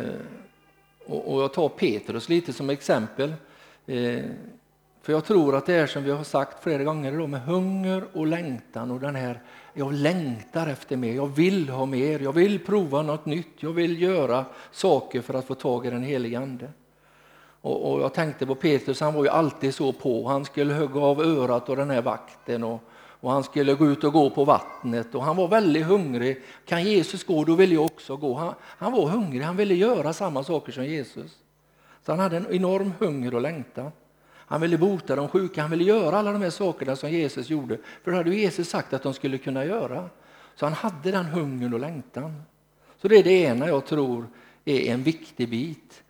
och, 1.05 1.33
och 1.33 1.41
jag 1.41 1.53
tar 1.53 1.69
Petrus 1.69 2.29
lite 2.29 2.53
som 2.53 2.69
exempel. 2.69 3.33
Eh, 3.85 4.23
för 5.01 5.13
jag 5.13 5.25
tror 5.25 5.55
att 5.55 5.65
det 5.65 5.73
är 5.73 5.87
som 5.87 6.03
vi 6.03 6.11
har 6.11 6.23
sagt 6.23 6.63
flera 6.63 6.83
gånger 6.83 7.13
idag 7.13 7.29
med 7.29 7.41
hunger 7.41 8.03
och 8.13 8.27
längtan 8.27 8.91
och 8.91 8.99
den 8.99 9.15
här 9.15 9.41
jag 9.73 9.93
längtar 9.93 10.67
efter 10.67 10.97
mer, 10.97 11.13
jag 11.13 11.27
vill 11.27 11.69
ha 11.69 11.85
mer, 11.85 12.19
jag 12.19 12.33
vill 12.33 12.59
prova 12.59 13.01
något 13.01 13.25
nytt, 13.25 13.53
jag 13.59 13.71
vill 13.71 14.01
göra 14.01 14.45
saker 14.71 15.21
för 15.21 15.33
att 15.33 15.45
få 15.45 15.55
tag 15.55 15.85
i 15.85 15.89
den 15.89 16.03
helige 16.03 16.39
Ande. 16.39 16.69
Och, 17.61 17.91
och 17.91 18.01
jag 18.01 18.13
tänkte 18.13 18.45
på 18.45 18.55
Petrus, 18.55 18.99
han 18.99 19.13
var 19.13 19.23
ju 19.23 19.29
alltid 19.29 19.73
så 19.75 19.93
på, 19.93 20.27
han 20.27 20.45
skulle 20.45 20.73
hugga 20.73 20.99
av 21.01 21.21
örat 21.21 21.69
och 21.69 21.75
den 21.75 21.89
här 21.89 22.01
vakten 22.01 22.63
och, 22.63 22.81
och 22.93 23.31
han 23.31 23.43
skulle 23.43 23.73
gå 23.73 23.87
ut 23.87 24.03
och 24.03 24.13
gå 24.13 24.29
på 24.29 24.45
vattnet 24.45 25.15
och 25.15 25.23
han 25.23 25.35
var 25.35 25.47
väldigt 25.47 25.85
hungrig. 25.85 26.43
Kan 26.65 26.83
Jesus 26.83 27.23
gå, 27.23 27.43
då 27.43 27.55
vill 27.55 27.71
jag 27.71 27.85
också 27.85 28.17
gå. 28.17 28.33
Han, 28.33 28.53
han 28.61 28.91
var 28.91 29.07
hungrig, 29.07 29.41
han 29.41 29.57
ville 29.57 29.75
göra 29.75 30.13
samma 30.13 30.43
saker 30.43 30.71
som 30.71 30.85
Jesus. 30.85 31.31
Så 32.05 32.11
han 32.11 32.19
hade 32.19 32.37
en 32.37 32.47
enorm 32.51 32.93
hunger 32.99 33.33
och 33.33 33.41
längtan. 33.41 33.91
Han 34.47 34.61
ville 34.61 34.77
bota 34.77 35.15
de 35.15 35.27
sjuka, 35.27 35.61
han 35.61 35.71
ville 35.71 35.83
göra 35.83 36.17
alla 36.17 36.31
de 36.31 36.41
här 36.41 36.49
sakerna 36.49 36.95
som 36.95 37.11
Jesus 37.11 37.49
gjorde. 37.49 37.77
För 38.03 38.11
det 38.11 38.17
hade 38.17 38.35
Jesus 38.35 38.69
sagt 38.69 38.93
att 38.93 39.03
de 39.03 39.13
skulle 39.13 39.37
kunna 39.37 39.65
göra. 39.65 40.09
Så 40.55 40.65
han 40.65 40.73
hade 40.73 41.11
den 41.11 41.25
hungern 41.25 41.73
och 41.73 41.79
längtan. 41.79 42.43
Så 43.01 43.07
det 43.07 43.15
är 43.15 43.23
det 43.23 43.41
ena 43.41 43.67
jag 43.67 43.85
tror 43.85 44.27
är 44.65 44.93
en 44.93 45.03
viktig 45.03 45.49
bit. 45.49 46.03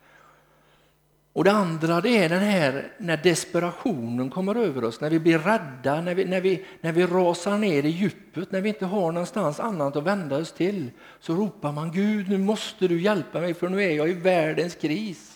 Och 1.32 1.44
det 1.44 1.52
andra 1.52 2.00
det 2.00 2.18
är 2.18 2.28
den 2.28 2.42
här 2.42 2.92
när 2.98 3.16
desperationen 3.16 4.30
kommer 4.30 4.54
över 4.54 4.84
oss, 4.84 5.00
när 5.00 5.10
vi 5.10 5.18
blir 5.18 5.38
rädda, 5.38 6.00
när 6.00 6.14
vi, 6.14 6.24
när 6.24 6.40
vi, 6.40 6.64
när 6.80 6.92
vi 6.92 7.06
rasar 7.06 7.58
ner 7.58 7.82
i 7.82 7.88
djupet, 7.88 8.52
när 8.52 8.60
vi 8.60 8.68
inte 8.68 8.86
har 8.86 9.12
någonstans 9.12 9.60
annat 9.60 9.96
att 9.96 10.04
vända 10.04 10.36
oss 10.36 10.52
till. 10.52 10.90
Så 11.20 11.34
ropar 11.34 11.72
man 11.72 11.92
Gud, 11.92 12.28
nu 12.30 12.38
måste 12.38 12.88
du 12.88 13.00
hjälpa 13.00 13.40
mig 13.40 13.54
för 13.54 13.68
nu 13.68 13.82
är 13.82 13.90
jag 13.90 14.08
i 14.08 14.12
världens 14.12 14.74
kris. 14.74 15.35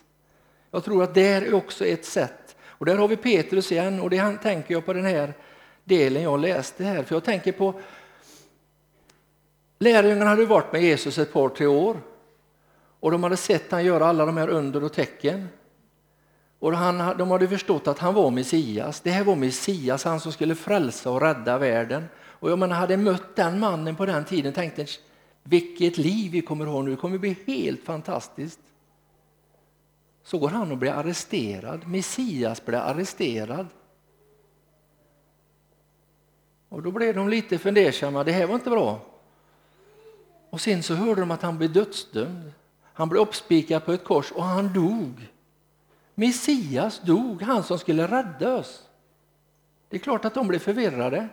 Jag 0.70 0.84
tror 0.84 1.02
att 1.02 1.14
det 1.14 1.26
är 1.26 1.54
också 1.54 1.86
ett 1.86 2.04
sätt. 2.04 2.56
Och 2.64 2.86
där 2.86 2.96
har 2.96 3.08
vi 3.08 3.16
Petrus 3.16 3.72
igen 3.72 4.00
och 4.00 4.10
det 4.10 4.38
tänker 4.42 4.74
jag 4.74 4.86
på 4.86 4.92
den 4.92 5.04
här 5.04 5.34
delen 5.84 6.22
jag 6.22 6.40
läste 6.40 6.84
här. 6.84 7.02
För 7.02 7.14
jag 7.14 7.24
tänker 7.24 7.52
på 7.52 7.80
Lärjungarna 9.78 10.30
hade 10.30 10.46
varit 10.46 10.72
med 10.72 10.82
Jesus 10.82 11.18
ett 11.18 11.32
par, 11.32 11.48
tre 11.48 11.66
år 11.66 11.96
och 13.00 13.10
de 13.10 13.22
hade 13.22 13.36
sett 13.36 13.72
han 13.72 13.84
göra 13.84 14.06
alla 14.06 14.26
de 14.26 14.36
här 14.36 14.48
under 14.48 14.84
och 14.84 14.92
tecken. 14.92 15.48
Och 16.58 16.72
han, 16.72 17.18
de 17.18 17.30
hade 17.30 17.48
förstått 17.48 17.88
att 17.88 17.98
han 17.98 18.14
var 18.14 18.30
Messias. 18.30 19.00
Det 19.00 19.10
här 19.10 19.24
var 19.24 19.36
Messias, 19.36 20.04
han 20.04 20.20
som 20.20 20.32
skulle 20.32 20.54
frälsa 20.54 21.10
och 21.10 21.20
rädda 21.20 21.58
världen. 21.58 22.04
Och 22.16 22.50
jag 22.50 22.58
menar, 22.58 22.76
hade 22.76 22.96
mött 22.96 23.36
den 23.36 23.60
mannen 23.60 23.96
på 23.96 24.06
den 24.06 24.24
tiden 24.24 24.52
tänkte 24.52 24.86
vilket 25.42 25.98
liv 25.98 26.32
vi 26.32 26.40
kommer 26.40 26.66
ha 26.66 26.82
nu, 26.82 26.90
det 26.90 26.96
kommer 26.96 27.18
bli 27.18 27.36
helt 27.46 27.84
fantastiskt 27.84 28.60
så 30.30 30.38
går 30.38 30.48
han 30.48 30.72
och 30.72 30.78
blir 30.78 30.90
arresterad. 30.90 31.88
Messias 31.88 32.64
blir 32.64 32.78
arresterad. 32.78 33.66
Och 36.68 36.82
då 36.82 36.90
blev 36.90 37.14
de 37.14 37.28
lite 37.28 37.58
fundersamma, 37.58 38.24
det 38.24 38.32
här 38.32 38.46
var 38.46 38.54
inte 38.54 38.70
bra. 38.70 39.00
Och 40.50 40.60
sen 40.60 40.82
så 40.82 40.94
hörde 40.94 41.20
de 41.20 41.30
att 41.30 41.42
han 41.42 41.58
blev 41.58 41.72
dödsdömd. 41.72 42.52
Han 42.82 43.08
blev 43.08 43.22
uppspikad 43.22 43.84
på 43.84 43.92
ett 43.92 44.04
kors 44.04 44.32
och 44.32 44.44
han 44.44 44.72
dog. 44.72 45.28
Messias 46.14 47.00
dog, 47.00 47.42
han 47.42 47.62
som 47.62 47.78
skulle 47.78 48.06
rädda 48.06 48.54
oss. 48.54 48.82
Det 49.88 49.96
är 49.96 50.00
klart 50.00 50.24
att 50.24 50.34
de 50.34 50.48
blev 50.48 50.58
förvirrade. 50.58 51.28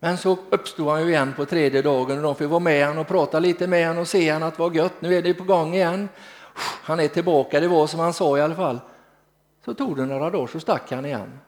Men 0.00 0.18
så 0.18 0.38
uppstod 0.50 0.88
han 0.88 1.02
ju 1.02 1.08
igen 1.08 1.32
på 1.36 1.44
tredje 1.44 1.82
dagen 1.82 2.16
och 2.16 2.22
de 2.22 2.34
fick 2.34 2.48
vara 2.48 2.60
med 2.60 2.86
honom 2.86 3.00
och 3.00 3.08
prata 3.08 3.38
lite 3.38 3.66
med 3.66 3.88
honom 3.88 4.00
och 4.00 4.08
se 4.08 4.30
han 4.30 4.42
att 4.42 4.56
det 4.56 4.62
var 4.62 4.70
gött, 4.70 5.00
nu 5.00 5.14
är 5.14 5.22
det 5.22 5.34
på 5.34 5.44
gång 5.44 5.74
igen 5.74 6.08
han 6.56 7.00
är 7.00 7.08
tillbaka, 7.08 7.60
det 7.60 7.68
var 7.68 7.86
som 7.86 8.00
han 8.00 8.12
sa 8.12 8.38
i 8.38 8.40
alla 8.40 8.54
fall. 8.54 8.80
Så 9.64 9.74
tog 9.74 9.96
det 9.96 10.06
några 10.06 10.30
dagar 10.30 10.46
så 10.46 10.60
stack 10.60 10.92
han 10.92 11.06
igen. 11.06 11.38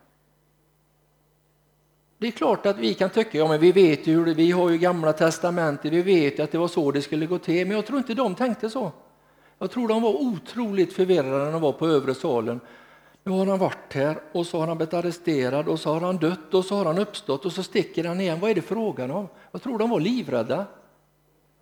Det 2.18 2.26
är 2.26 2.30
klart 2.30 2.66
att 2.66 2.78
vi 2.78 2.94
kan 2.94 3.10
tycka, 3.10 3.38
ja 3.38 3.48
men 3.48 3.60
vi 3.60 3.72
vet 3.72 4.06
ju, 4.06 4.34
vi 4.34 4.50
har 4.50 4.70
ju 4.70 4.78
gamla 4.78 5.12
testamentet, 5.12 5.92
vi 5.92 6.02
vet 6.02 6.38
ju 6.38 6.42
att 6.42 6.52
det 6.52 6.58
var 6.58 6.68
så 6.68 6.90
det 6.90 7.02
skulle 7.02 7.26
gå 7.26 7.38
till, 7.38 7.66
men 7.66 7.76
jag 7.76 7.86
tror 7.86 7.98
inte 7.98 8.14
de 8.14 8.34
tänkte 8.34 8.70
så. 8.70 8.92
Jag 9.58 9.70
tror 9.70 9.88
de 9.88 10.02
var 10.02 10.14
otroligt 10.14 10.92
förvirrade 10.92 11.44
när 11.44 11.52
de 11.52 11.60
var 11.60 11.72
på 11.72 11.86
övre 11.86 12.14
salen. 12.14 12.60
Nu 13.24 13.32
har 13.32 13.46
han 13.46 13.58
varit 13.58 13.92
här 13.92 14.18
och 14.32 14.46
så 14.46 14.58
har 14.58 14.66
han 14.66 14.76
blivit 14.76 14.94
arresterad 14.94 15.68
och 15.68 15.80
så 15.80 15.92
har 15.92 16.00
han 16.00 16.16
dött 16.16 16.54
och 16.54 16.64
så 16.64 16.74
har 16.74 16.84
han 16.84 16.98
uppstått 16.98 17.44
och 17.44 17.52
så 17.52 17.62
sticker 17.62 18.04
han 18.04 18.20
igen. 18.20 18.40
Vad 18.40 18.50
är 18.50 18.54
det 18.54 18.62
frågan 18.62 19.10
om? 19.10 19.28
Jag 19.52 19.62
tror 19.62 19.78
de 19.78 19.90
var 19.90 20.00
livrädda. 20.00 20.66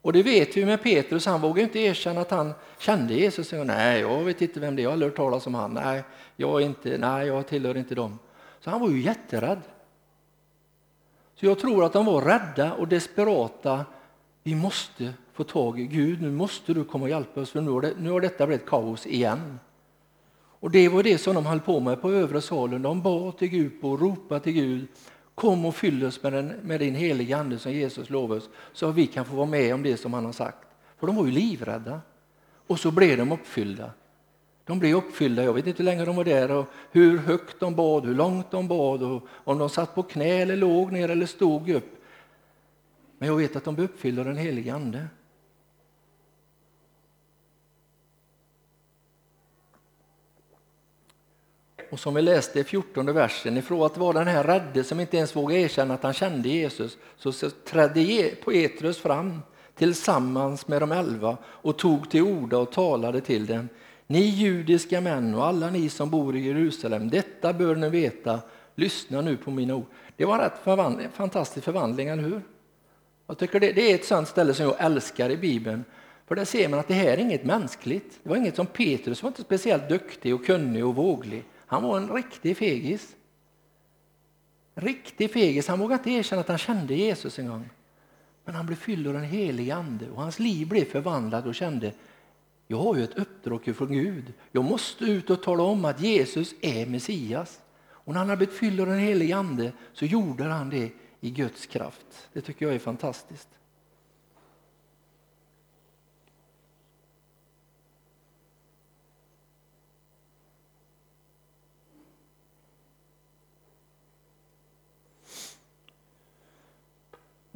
Och 0.05 0.13
det 0.13 0.23
vet 0.23 0.57
vi 0.57 0.65
med 0.65 0.83
Petrus, 0.83 1.27
han 1.27 1.41
vågade 1.41 1.63
inte 1.63 1.79
erkänna 1.79 2.21
att 2.21 2.31
han 2.31 2.55
kände 2.79 3.15
Jesus. 3.15 3.53
Nej, 3.53 4.01
jag 4.01 4.25
vet 4.25 4.43
inte 4.43 4.61
vem 4.61 4.77
det 4.77 4.83
är, 4.83 4.85
jag 4.85 4.91
har 4.91 4.93
aldrig 4.93 5.11
hört 5.11 5.17
talas 5.17 5.47
om 5.47 5.55
han. 5.55 5.75
Nej, 5.75 6.03
jag, 6.37 6.61
inte, 6.61 6.99
nej, 6.99 7.27
jag 7.27 7.47
tillhör 7.47 7.77
inte 7.77 7.95
dem. 7.95 8.19
Så 8.61 8.71
han 8.71 8.81
var 8.81 8.91
ju 8.91 9.01
jätterädd. 9.01 9.61
Så 11.35 11.47
jag 11.47 11.59
tror 11.59 11.85
att 11.85 11.93
de 11.93 12.07
var 12.07 12.23
rädda 12.23 12.73
och 12.73 12.89
desperata. 12.89 13.85
Vi 14.43 14.55
måste 14.55 15.13
få 15.33 15.45
tag 15.45 15.81
i 15.81 15.87
Gud, 15.87 16.23
nu 16.23 16.31
måste 16.31 16.75
du 16.75 16.85
komma 16.85 17.05
och 17.05 17.11
hjälpa 17.11 17.41
oss 17.41 17.51
för 17.51 17.61
nu 17.61 17.71
har, 17.71 17.81
det, 17.81 17.93
nu 17.99 18.11
har 18.11 18.21
detta 18.21 18.47
blivit 18.47 18.67
kaos 18.67 19.07
igen. 19.07 19.59
Och 20.61 20.71
det 20.71 20.89
var 20.89 21.03
det 21.03 21.19
som 21.19 21.35
de 21.35 21.47
höll 21.47 21.61
på 21.61 21.81
med 21.81 22.03
på 22.03 22.11
övre 22.11 22.41
salen. 22.41 22.83
De 22.83 23.03
bad 23.03 23.39
till 23.39 23.49
Gud 23.49 23.73
och 23.83 24.01
ropade 24.01 24.41
till 24.41 24.53
Gud. 24.53 24.87
Kom 25.35 25.64
och 25.64 25.75
fyll 25.75 26.05
oss 26.05 26.23
med, 26.23 26.33
den, 26.33 26.47
med 26.47 26.81
din 26.81 26.95
heliga 26.95 27.37
ande 27.37 27.59
som 27.59 27.73
Jesus 27.73 28.11
lovade 28.11 28.41
oss 28.41 28.50
så 28.73 28.88
att 28.88 28.95
vi 28.95 29.07
kan 29.07 29.25
få 29.25 29.37
vara 29.37 29.47
med 29.47 29.75
om 29.75 29.83
det 29.83 29.97
som 29.97 30.14
han 30.14 30.25
har 30.25 30.33
sagt. 30.33 30.69
För 30.99 31.07
de 31.07 31.17
var 31.17 31.26
ju 31.26 31.33
livrädda. 31.33 32.00
Och 32.67 32.81
så 32.81 32.91
blev 32.91 33.19
de 33.19 33.33
uppfyllda. 33.33 33.91
De 34.64 34.79
blev 34.79 34.97
uppfyllda. 34.97 35.45
Jag 35.45 35.53
vet 35.53 35.67
inte 35.67 35.83
hur 35.83 35.85
länge 35.85 36.05
de 36.05 36.17
var 36.17 36.25
där 36.25 36.50
och 36.50 36.67
hur 36.93 37.19
högt 37.19 37.61
de 37.61 37.75
bad, 37.75 38.07
hur 38.07 38.14
långt 38.14 38.50
de 38.50 38.69
bad 38.69 39.03
och 39.03 39.26
om 39.31 39.59
de 39.59 39.69
satt 39.69 39.95
på 39.95 40.03
knä 40.03 40.43
eller 40.43 40.57
låg 40.57 40.93
ner 40.93 41.09
eller 41.09 41.26
stod 41.26 41.71
upp. 41.71 42.03
Men 43.19 43.29
jag 43.29 43.37
vet 43.37 43.57
att 43.57 43.64
de 43.64 43.75
blev 43.75 43.85
uppfyllda 43.85 44.23
av 44.23 44.26
den 44.26 44.37
helige 44.37 44.75
Ande. 44.75 45.07
Och 51.95 52.01
som 52.01 52.15
vi 52.15 52.23
läste 52.23 52.61
i 52.61 52.65
14 52.65 53.13
versen, 53.13 53.57
ifrån 53.57 53.87
att 53.87 53.97
vara 53.97 54.19
den 54.19 54.29
här 54.29 54.45
rädde 54.45 54.85
som 54.85 55.01
inte 55.01 55.17
ens 55.17 55.37
vågade 55.37 55.61
erkänna 55.61 55.95
att 55.95 56.03
han 56.03 56.13
kände 56.13 56.49
Jesus, 56.49 56.99
så 57.17 57.33
trädde 57.51 58.31
Petrus 58.45 58.99
fram 58.99 59.43
tillsammans 59.75 60.69
med 60.69 60.83
de 60.83 60.93
elva 60.93 61.37
och 61.45 61.79
tog 61.79 62.11
till 62.11 62.23
orda 62.23 62.59
och 62.59 62.73
talade 62.73 63.21
till 63.21 63.47
dem. 63.47 63.69
Ni 64.07 64.21
judiska 64.21 65.01
män 65.01 65.35
och 65.35 65.47
alla 65.47 65.71
ni 65.71 65.89
som 65.89 66.11
bor 66.11 66.37
i 66.37 66.47
Jerusalem, 66.47 67.11
detta 67.11 67.53
bör 67.53 67.75
ni 67.75 67.91
veta. 67.91 68.41
Lyssna 68.75 69.21
nu 69.21 69.37
på 69.37 69.51
mina 69.51 69.75
ord. 69.75 69.87
Det 70.17 70.25
var 70.25 70.35
en 70.35 70.41
rätt 70.41 70.59
förvandling, 70.65 71.09
fantastisk 71.13 71.65
förvandling, 71.65 72.09
eller 72.09 72.23
hur? 72.23 72.43
Jag 73.27 73.39
tycker 73.39 73.61
det, 73.61 73.73
det 73.73 73.91
är 73.91 73.95
ett 73.95 74.05
sånt 74.05 74.29
ställe 74.29 74.55
som 74.55 74.67
jag 74.67 74.77
älskar 74.79 75.31
i 75.31 75.37
Bibeln. 75.37 75.85
För 76.27 76.35
där 76.35 76.45
ser 76.45 76.69
man 76.69 76.79
att 76.79 76.89
det 76.89 76.95
här 76.95 77.09
är 77.13 77.19
inget 77.19 77.45
mänskligt. 77.45 78.19
Det 78.23 78.29
var 78.29 78.37
inget 78.37 78.57
som 78.57 78.67
Petrus 78.67 79.23
var 79.23 79.29
inte 79.29 79.43
speciellt 79.43 79.89
duktig 79.89 80.35
och 80.35 80.47
kunnig 80.47 80.87
och 80.87 80.95
våglig. 80.95 81.45
Han 81.75 81.83
var 81.83 81.97
en 81.97 82.14
riktig 82.14 82.57
fegis. 82.57 83.16
Riktig 84.75 85.33
fegis. 85.33 85.69
Han 85.69 85.78
vågade 85.78 85.95
inte 85.95 86.11
erkänna 86.11 86.40
att 86.40 86.49
han 86.49 86.59
kände 86.59 86.95
Jesus 86.95 87.38
en 87.38 87.49
gång. 87.49 87.71
Men 88.45 88.54
han 88.54 88.66
blev 88.66 88.76
fylld 88.76 89.07
av 89.07 89.14
den 89.14 89.25
helige 89.25 89.75
Ande 89.75 90.11
och 90.11 90.23
hans 90.23 90.38
liv 90.38 90.69
blev 90.69 90.85
förvandlat 90.85 91.47
och 91.47 91.54
kände 91.54 91.93
jag 92.66 92.78
har 92.78 92.97
ju 92.97 93.04
ett 93.04 93.19
uppdrag 93.19 93.76
från 93.76 93.93
Gud. 93.93 94.33
Jag 94.52 94.64
måste 94.64 95.04
ut 95.04 95.31
och 95.31 95.43
tala 95.43 95.62
om 95.62 95.85
att 95.85 96.00
Jesus 96.00 96.54
är 96.61 96.87
Messias. 96.87 97.61
Och 97.87 98.12
när 98.12 98.19
han 98.19 98.28
hade 98.28 98.37
blivit 98.37 98.59
fylld 98.59 98.81
av 98.81 98.87
den 98.87 98.99
helige 98.99 99.37
Ande 99.37 99.73
så 99.93 100.04
gjorde 100.04 100.45
han 100.45 100.71
det 100.71 100.93
i 101.21 101.31
Guds 101.31 101.66
kraft. 101.66 102.28
Det 102.33 102.40
tycker 102.40 102.66
jag 102.66 102.75
är 102.75 102.78
fantastiskt. 102.78 103.49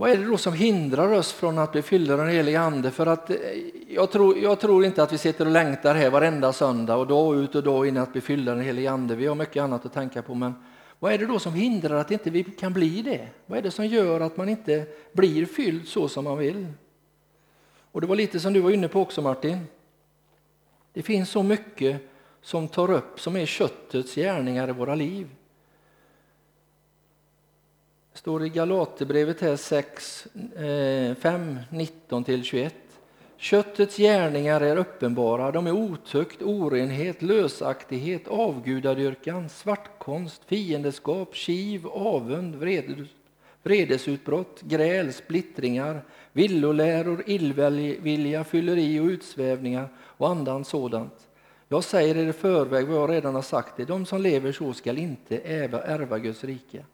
Vad 0.01 0.11
är 0.11 0.17
det 0.17 0.25
då 0.25 0.39
som 0.39 0.53
hindrar 0.53 1.13
oss 1.13 1.33
från 1.33 1.59
att 1.59 1.73
bli 1.73 1.83
fyllda 1.83 2.13
av 2.13 2.19
den 2.19 2.29
helige 2.29 2.61
Ande? 2.61 2.91
För 2.91 3.07
att 3.07 3.31
eh, 3.31 3.37
jag, 3.89 4.11
tror, 4.11 4.39
jag 4.39 4.61
tror 4.61 4.85
inte 4.85 5.03
att 5.03 5.13
vi 5.13 5.19
sitter 5.19 5.47
och 5.47 5.53
längtar 5.53 5.95
här 5.95 6.11
varenda 6.11 6.53
söndag 6.53 6.97
och 6.97 7.07
dag 7.07 7.37
ut 7.37 7.55
och 7.55 7.63
dag 7.63 7.89
in 7.89 7.97
att 7.97 8.13
bli 8.13 8.21
fyllda 8.21 8.53
av 8.53 8.59
den 8.59 8.67
helige 8.67 8.91
Ande. 8.91 9.17
Vi 9.17 9.27
har 9.27 9.35
mycket 9.35 9.63
annat 9.63 9.87
att 9.87 9.93
tänka 9.93 10.23
på. 10.23 10.35
Men 10.35 10.55
vad 10.99 11.13
är 11.13 11.19
det 11.19 11.27
då 11.27 11.39
som 11.39 11.55
hindrar 11.55 11.97
att 11.97 12.11
inte 12.11 12.31
vi 12.31 12.45
kan 12.45 12.73
bli 12.73 13.03
det? 13.03 13.29
Vad 13.47 13.59
är 13.59 13.63
det 13.63 13.71
som 13.71 13.87
gör 13.87 14.21
att 14.21 14.37
man 14.37 14.49
inte 14.49 14.87
blir 15.13 15.47
fylld 15.47 15.89
så 15.89 16.09
som 16.09 16.25
man 16.25 16.39
vill? 16.39 16.67
Och 17.93 18.01
Det 18.01 18.07
var 18.07 18.17
lite 18.17 18.41
som 18.41 18.53
du 18.53 18.61
var 18.61 18.71
inne 18.71 18.89
på 18.89 19.01
också 19.01 19.23
Martin. 19.23 19.59
Det 20.93 21.03
finns 21.03 21.31
så 21.31 21.43
mycket 21.43 22.09
som 22.43 22.69
tar 22.69 22.91
upp, 22.91 23.21
som 23.21 23.37
är 23.37 23.47
köttets 23.47 24.15
gärningar 24.15 24.69
i 24.69 24.73
våra 24.73 24.95
liv 24.95 25.29
står 28.19 28.45
i 28.45 28.49
Galaterbrevet 28.49 29.41
här 29.41 29.57
6, 29.57 30.27
5, 31.21 31.59
19-21. 31.71 32.71
Köttets 33.37 33.97
gärningar 33.97 34.61
är 34.61 34.77
uppenbara, 34.77 35.53
de 35.53 35.67
är 35.67 35.73
otukt, 35.73 36.43
orenhet, 36.43 37.23
lösaktighet, 37.23 38.29
avgudadyrkan, 38.29 39.49
svartkonst, 39.49 40.45
fiendeskap, 40.45 41.35
kiv, 41.35 41.87
avund, 41.87 42.57
vredesutbrott, 43.63 44.63
gräl, 44.63 45.13
splittringar, 45.13 46.05
villoläror, 46.33 47.23
illvilja, 47.27 48.45
fylleri 48.45 49.01
och 49.01 49.07
utsvävningar 49.07 49.89
och 49.99 50.29
andan 50.29 50.65
sådant. 50.65 51.29
Jag 51.69 51.85
säger 51.85 52.17
er 52.17 52.29
i 52.29 52.33
förväg 52.33 52.87
vad 52.87 52.97
jag 52.97 53.11
redan 53.11 53.35
har 53.35 53.43
sagt, 53.43 53.77
det 53.77 53.85
de 53.85 54.07
som 54.07 54.21
lever 54.21 54.53
så 54.53 54.73
skall 54.73 54.99
inte 54.99 55.39
ärva 55.39 56.19
Guds 56.19 56.45
rike. 56.45 56.85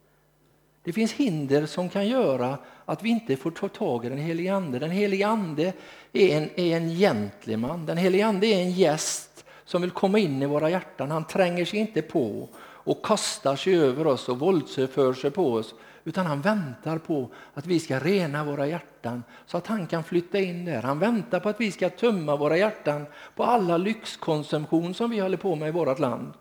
Det 0.85 0.93
finns 0.93 1.13
hinder 1.13 1.67
som 1.67 1.89
kan 1.89 2.09
göra 2.09 2.59
att 2.85 3.03
vi 3.03 3.09
inte 3.09 3.37
får 3.37 3.51
ta 3.51 3.69
tag 3.69 4.05
i 4.05 4.09
den 4.09 4.19
helige 4.19 4.55
Ande. 4.55 4.79
Den 4.79 4.91
helige 4.91 5.27
Ande 5.27 5.73
är 6.13 6.37
en, 6.37 6.61
är 6.61 6.77
en 6.77 6.89
gentleman. 6.89 7.87
Den 7.87 7.97
helige 7.97 8.27
Ande 8.27 8.47
är 8.47 8.63
en 8.63 8.71
gäst 8.71 9.45
som 9.65 9.83
vill 9.83 9.91
komma 9.91 10.19
in 10.19 10.43
i 10.43 10.47
våra 10.47 10.71
hjärtan. 10.71 11.11
Han 11.11 11.25
tränger 11.25 11.65
sig 11.65 11.79
inte 11.79 12.03
på 12.03 12.49
och 12.61 13.05
kastar 13.05 13.57
sig 13.57 13.77
över 13.77 14.07
oss 14.07 14.29
och 14.29 14.39
våldsför 14.39 15.13
sig 15.13 15.31
på 15.31 15.53
oss. 15.53 15.75
Utan 16.05 16.27
han 16.27 16.41
väntar 16.41 16.99
på 16.99 17.29
att 17.55 17.67
vi 17.67 17.81
ska 17.81 17.99
rena 17.99 18.45
våra 18.45 18.67
hjärtan 18.67 19.23
så 19.47 19.57
att 19.57 19.67
han 19.67 19.87
kan 19.87 20.05
flytta 20.05 20.39
in 20.39 20.65
där. 20.65 20.83
Han 20.83 20.99
väntar 20.99 21.41
på 21.41 21.49
att 21.49 21.61
vi 21.61 21.73
ska 21.73 21.91
tömma 21.91 22.37
våra 22.37 22.57
hjärtan 22.57 23.07
på 23.35 23.45
alla 23.45 23.77
lyxkonsumtion 23.77 24.95
som 24.95 25.11
vi 25.11 25.21
håller 25.21 25.37
på 25.37 25.55
med 25.55 25.69
i 25.69 25.73
vårt 25.73 25.99
land. 25.99 26.33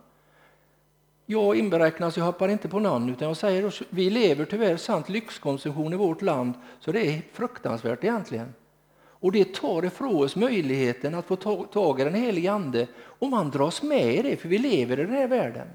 Jag 1.26 1.58
inberäknas, 1.58 2.18
jag 2.18 2.26
hoppar 2.26 2.50
inte 2.50 2.70
på 2.70 2.80
någon, 2.80 3.10
utan 3.10 3.28
jag 3.28 3.38
säger 3.38 3.68
att 3.68 3.82
vi 3.90 4.10
lever 4.10 4.46
tyvärr 4.46 4.78
sant 4.78 5.10
lyxkonsumtion 5.10 5.94
i 5.94 5.96
vårt 5.96 6.22
land, 6.22 6.54
så 6.80 6.92
det 6.92 7.08
är 7.08 7.22
fruktansvärt 7.34 8.04
egentligen. 8.04 8.54
Och 8.96 9.32
det 9.32 9.54
tar 9.54 9.86
ifrån 9.86 10.24
oss 10.24 10.36
möjligheten 10.36 11.16
att 11.16 11.26
få 11.26 11.36
tag 11.66 12.00
i 12.00 12.04
den 12.04 12.14
helige 12.14 12.52
Ande 12.52 12.88
och 12.98 13.30
man 13.30 13.50
dras 13.50 13.84
med 13.84 14.16
i 14.16 14.22
det, 14.22 14.38
för 14.38 14.50
vi 14.50 14.58
lever 14.58 15.00
i 15.00 15.04
den 15.04 15.16
här 15.16 15.28
världen. 15.28 15.68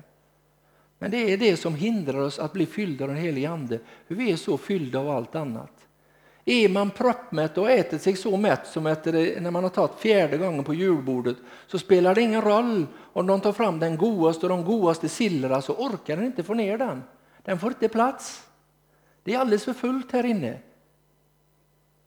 Men 0.98 1.10
det 1.10 1.32
är 1.32 1.36
det 1.36 1.56
som 1.56 1.74
hindrar 1.74 2.18
oss 2.18 2.38
att 2.38 2.52
bli 2.52 2.66
fyllda 2.66 3.04
av 3.04 3.08
den 3.08 3.18
helige 3.18 3.50
Ande, 3.50 3.78
för 4.08 4.14
vi 4.14 4.32
är 4.32 4.36
så 4.36 4.58
fyllda 4.58 4.98
av 4.98 5.10
allt 5.10 5.34
annat. 5.34 5.87
Är 6.50 6.68
man 6.68 6.90
proppmätt 6.90 7.58
och 7.58 7.70
ätit 7.70 8.02
sig 8.02 8.16
så 8.16 8.36
mätt 8.36 8.66
som 8.66 8.86
efter 8.86 9.40
när 9.40 9.50
man 9.50 9.62
har 9.62 9.70
tagit 9.70 9.98
fjärde 9.98 10.36
gången 10.36 10.64
på 10.64 10.74
julbordet 10.74 11.36
så 11.66 11.78
spelar 11.78 12.14
det 12.14 12.20
ingen 12.20 12.42
roll 12.42 12.86
om 13.12 13.26
de 13.26 13.40
tar 13.40 13.52
fram 13.52 13.78
den 13.78 13.96
godaste 13.96 14.46
och 14.46 14.50
de 14.50 14.64
godaste 14.64 15.08
sillerna 15.08 15.62
så 15.62 15.74
orkar 15.74 16.16
den 16.16 16.26
inte 16.26 16.42
få 16.42 16.54
ner 16.54 16.78
den. 16.78 17.02
Den 17.44 17.58
får 17.58 17.70
inte 17.70 17.88
plats. 17.88 18.46
Det 19.22 19.34
är 19.34 19.38
alldeles 19.38 19.64
för 19.64 19.72
fullt 19.72 20.12
här 20.12 20.26
inne. 20.26 20.58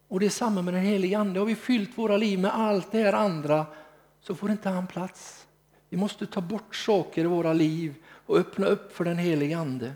Och 0.08 0.20
det 0.20 0.26
är 0.26 0.30
samma 0.30 0.62
med 0.62 0.74
den 0.74 0.84
helige 0.84 1.18
Ande. 1.18 1.40
Har 1.40 1.48
vi 1.48 1.56
fyllt 1.56 1.98
våra 1.98 2.18
liv 2.18 2.40
med 2.40 2.56
allt 2.56 2.92
det 2.92 3.04
här 3.04 3.14
andra 3.14 3.66
så 4.22 4.36
får 4.36 4.52
inte 4.52 4.70
han 4.70 4.88
plats. 4.88 5.48
Vi 5.90 5.98
måste 5.98 6.26
ta 6.26 6.42
bort 6.42 6.76
saker 6.76 7.24
i 7.24 7.28
våra 7.28 7.54
liv 7.54 7.96
och 8.26 8.38
öppna 8.38 8.68
upp 8.68 8.96
för 8.96 9.04
den 9.04 9.18
helige 9.18 9.58
Ande. 9.58 9.94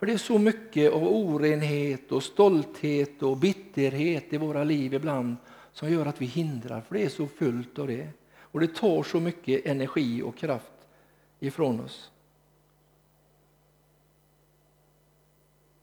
För 0.00 0.06
det 0.06 0.12
är 0.12 0.18
så 0.18 0.38
mycket 0.38 0.92
av 0.92 1.02
orenhet 1.02 2.12
och 2.12 2.22
stolthet 2.22 3.22
och 3.22 3.36
bitterhet 3.36 4.32
i 4.32 4.36
våra 4.36 4.64
liv 4.64 4.94
ibland 4.94 5.36
som 5.72 5.90
gör 5.90 6.06
att 6.06 6.22
vi 6.22 6.26
hindrar, 6.26 6.80
för 6.80 6.94
det 6.94 7.04
är 7.04 7.08
så 7.08 7.26
fullt 7.26 7.78
av 7.78 7.86
det. 7.86 8.08
Och 8.38 8.60
det 8.60 8.74
tar 8.74 9.02
så 9.02 9.20
mycket 9.20 9.66
energi 9.66 10.22
och 10.22 10.36
kraft 10.36 10.88
ifrån 11.40 11.80
oss. 11.80 12.10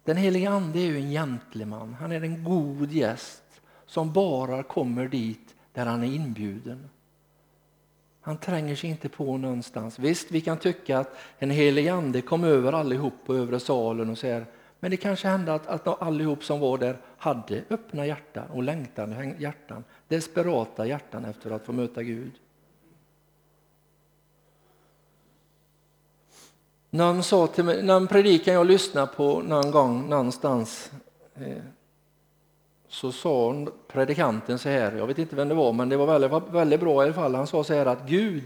Den 0.04 0.18
helige 0.18 0.50
Ande 0.50 0.80
är 0.80 0.86
ju 0.86 0.98
en 0.98 1.12
gentleman, 1.12 1.94
han 1.94 2.12
är 2.12 2.22
en 2.22 2.44
god 2.44 2.92
gäst 2.92 3.62
som 3.86 4.14
bara 4.14 4.64
kommer 4.64 5.08
dit 5.08 5.56
där 5.74 5.86
han 5.86 6.04
är 6.04 6.16
inbjuden. 6.16 6.90
Han 8.28 8.38
tränger 8.38 8.76
sig 8.76 8.90
inte 8.90 9.10
på 9.10 9.38
någonstans. 9.38 10.00
Visst, 10.00 10.32
vi 10.32 10.42
kan 10.42 10.58
tycka 10.58 11.00
att 11.00 11.18
en 11.38 11.50
helig 11.50 11.88
ande 11.88 12.22
kom 12.22 12.44
över 12.44 12.74
allihop 12.74 13.14
på 13.26 13.36
övre 13.36 13.60
salen 13.60 14.10
och 14.10 14.18
så 14.18 14.44
Men 14.80 14.92
det 14.92 14.98
kanske 14.98 15.28
hände 15.28 15.54
att, 15.54 15.68
att 15.68 16.02
allihop 16.02 16.44
som 16.44 16.60
var 16.60 16.78
där 16.78 16.98
hade 17.18 17.64
öppna 17.70 18.06
hjärtan 18.06 18.50
och 18.50 18.64
längtande 18.64 19.36
hjärtan, 19.40 19.84
desperata 20.08 20.86
hjärtan 20.86 21.26
efter 21.26 21.52
att 21.52 21.66
få 21.66 21.72
möta 21.72 22.04
Gud. 22.04 22.32
Någon 26.90 27.24
sa 27.24 27.48
till 27.48 27.64
mig, 27.64 27.84
någon 27.84 28.08
predikan 28.08 28.54
jag 28.54 28.68
lyssnade 28.68 29.08
på 29.08 29.42
någon 29.42 29.72
gång 29.72 30.10
någonstans 30.10 30.92
eh, 31.36 31.58
så 32.98 33.12
sa 33.12 33.66
predikanten 33.88 34.60
så 34.60 34.70
här, 34.70 34.92
jag 34.92 35.08
vet 35.08 35.18
inte 35.18 35.36
vem 35.36 35.50
det 35.50 35.56
var, 35.56 35.74
men 35.74 35.90
det 35.90 35.98
var 35.98 36.20
väldigt, 36.20 36.54
väldigt 36.54 36.80
bra 36.80 37.04
i 37.04 37.06
alla 37.06 37.14
fall. 37.14 37.36
Han 37.36 37.48
sa 37.48 37.64
så 37.64 37.74
här 37.74 37.86
att 37.86 38.10
Gud, 38.10 38.44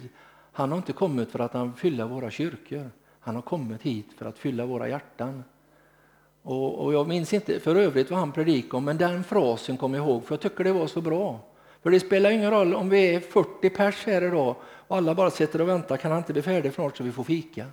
han 0.51 0.71
har 0.71 0.77
inte 0.77 0.93
kommit 0.93 1.31
för 1.31 1.39
att 1.39 1.53
han 1.53 1.73
fylla 1.73 2.05
våra 2.05 2.31
kyrkor. 2.31 2.89
Han 3.19 3.35
har 3.35 3.41
kommit 3.41 3.81
hit 3.81 4.07
för 4.17 4.25
att 4.25 4.37
fylla 4.37 4.65
våra 4.65 4.89
hjärtan. 4.89 5.43
Och, 6.41 6.85
och 6.85 6.93
jag 6.93 7.07
minns 7.07 7.33
inte 7.33 7.59
för 7.59 7.75
övrigt 7.75 8.11
vad 8.11 8.19
han 8.19 8.31
predikade 8.31 8.77
om, 8.77 8.85
men 8.85 8.97
den 8.97 9.23
frasen 9.23 9.77
kom 9.77 9.93
jag 9.93 10.05
ihåg, 10.05 10.25
för 10.25 10.33
jag 10.33 10.41
tycker 10.41 10.63
det 10.63 10.73
var 10.73 10.87
så 10.87 11.01
bra. 11.01 11.39
För 11.83 11.89
det 11.89 11.99
spelar 11.99 12.31
ingen 12.31 12.51
roll 12.51 12.75
om 12.75 12.89
vi 12.89 13.15
är 13.15 13.19
40 13.19 13.69
pers 13.69 14.05
här 14.05 14.21
idag 14.21 14.55
och 14.87 14.97
alla 14.97 15.15
bara 15.15 15.29
sitter 15.29 15.61
och 15.61 15.67
väntar, 15.67 15.97
kan 15.97 16.11
han 16.11 16.17
inte 16.17 16.33
bli 16.33 16.41
färdig 16.41 16.73
snart 16.73 16.97
så 16.97 17.03
vi 17.03 17.11
får 17.11 17.23
fika? 17.23 17.65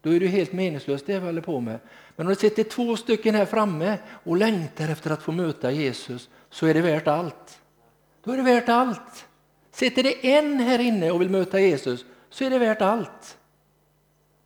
Då 0.00 0.14
är 0.14 0.20
det 0.20 0.26
helt 0.26 0.52
meningslöst 0.52 1.06
det 1.06 1.18
vi 1.18 1.26
håller 1.26 1.40
på 1.40 1.60
med. 1.60 1.78
Men 2.16 2.26
om 2.26 2.32
det 2.32 2.40
sitter 2.40 2.64
två 2.64 2.96
stycken 2.96 3.34
här 3.34 3.46
framme 3.46 3.98
och 4.24 4.36
längtar 4.36 4.88
efter 4.88 5.10
att 5.10 5.22
få 5.22 5.32
möta 5.32 5.70
Jesus 5.70 6.28
så 6.50 6.66
är 6.66 6.74
det 6.74 6.80
värt 6.80 7.06
allt. 7.06 7.60
Då 8.24 8.32
är 8.32 8.36
det 8.36 8.42
värt 8.42 8.68
allt. 8.68 9.26
Sitter 9.70 10.02
det 10.02 10.32
en 10.32 10.58
här 10.58 10.78
inne 10.78 11.10
och 11.10 11.20
vill 11.20 11.30
möta 11.30 11.60
Jesus 11.60 12.04
så 12.30 12.44
är 12.44 12.50
det 12.50 12.58
värt 12.58 12.82
allt. 12.82 13.38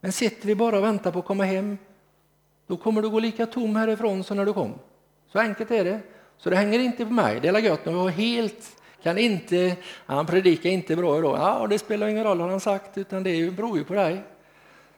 Men 0.00 0.12
sitter 0.12 0.46
vi 0.46 0.54
bara 0.54 0.78
och 0.78 0.84
väntar 0.84 1.12
på 1.12 1.18
att 1.18 1.24
komma 1.24 1.44
hem 1.44 1.78
då 2.66 2.76
kommer 2.76 3.02
du 3.02 3.10
gå 3.10 3.20
lika 3.20 3.46
tom 3.46 3.76
härifrån 3.76 4.24
som 4.24 4.36
när 4.36 4.46
du 4.46 4.52
kom. 4.52 4.74
Så 5.32 5.38
enkelt 5.38 5.70
är 5.70 5.84
det. 5.84 6.00
Så 6.38 6.50
det 6.50 6.56
hänger 6.56 6.78
inte 6.78 7.06
på 7.06 7.12
mig. 7.12 7.40
Det 7.40 7.48
är 7.48 7.58
gött 7.58 7.84
när 7.84 7.92
vi 7.92 7.98
har 7.98 8.08
helt 8.08 8.80
kan 9.02 9.18
inte, 9.18 9.76
han 10.06 10.26
predikar 10.26 10.70
inte 10.70 10.96
bra 10.96 11.18
idag. 11.18 11.38
Ja, 11.38 11.66
det 11.66 11.78
spelar 11.78 12.08
ingen 12.08 12.24
roll 12.24 12.40
har 12.40 12.48
han 12.48 12.60
sagt, 12.60 12.98
utan 12.98 13.22
det 13.22 13.50
beror 13.50 13.78
ju 13.78 13.84
på 13.84 13.94
dig. 13.94 14.22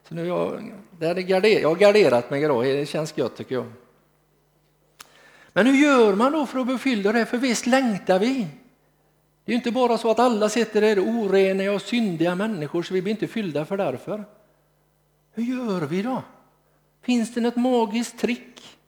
Så 0.08 0.14
nu 0.14 0.26
jag, 0.26 0.72
det 0.98 1.06
är 1.06 1.14
garder, 1.14 1.60
jag 1.60 1.68
har 1.68 1.76
garderat 1.76 2.30
mig 2.30 2.42
idag, 2.42 2.64
det 2.64 2.86
känns 2.86 3.18
gött 3.18 3.36
tycker 3.36 3.54
jag. 3.54 3.72
Men 5.52 5.66
hur 5.66 5.74
gör 5.74 6.14
man 6.14 6.32
då 6.32 6.46
för 6.46 6.58
att 6.58 6.66
befylla 6.66 7.12
det? 7.12 7.26
För 7.26 7.38
visst 7.38 7.66
längtar 7.66 8.18
vi. 8.18 8.48
Det 9.44 9.52
är 9.52 9.56
inte 9.56 9.70
bara 9.70 9.98
så 9.98 10.10
att 10.10 10.18
alla 10.18 10.48
sitter 10.48 10.80
där 10.80 10.98
orena 10.98 11.72
och 11.72 11.82
syndiga 11.82 12.34
människor 12.34 12.82
så 12.82 12.94
vi 12.94 13.02
blir 13.02 13.10
inte 13.10 13.26
fyllda 13.26 13.64
för 13.64 13.76
därför. 13.76 14.24
Hur 15.32 15.42
gör 15.42 15.80
vi 15.80 16.02
då? 16.02 16.22
Finns 17.02 17.34
det 17.34 17.40
något 17.40 17.56
magiskt 17.56 18.18
trick? 18.18 18.78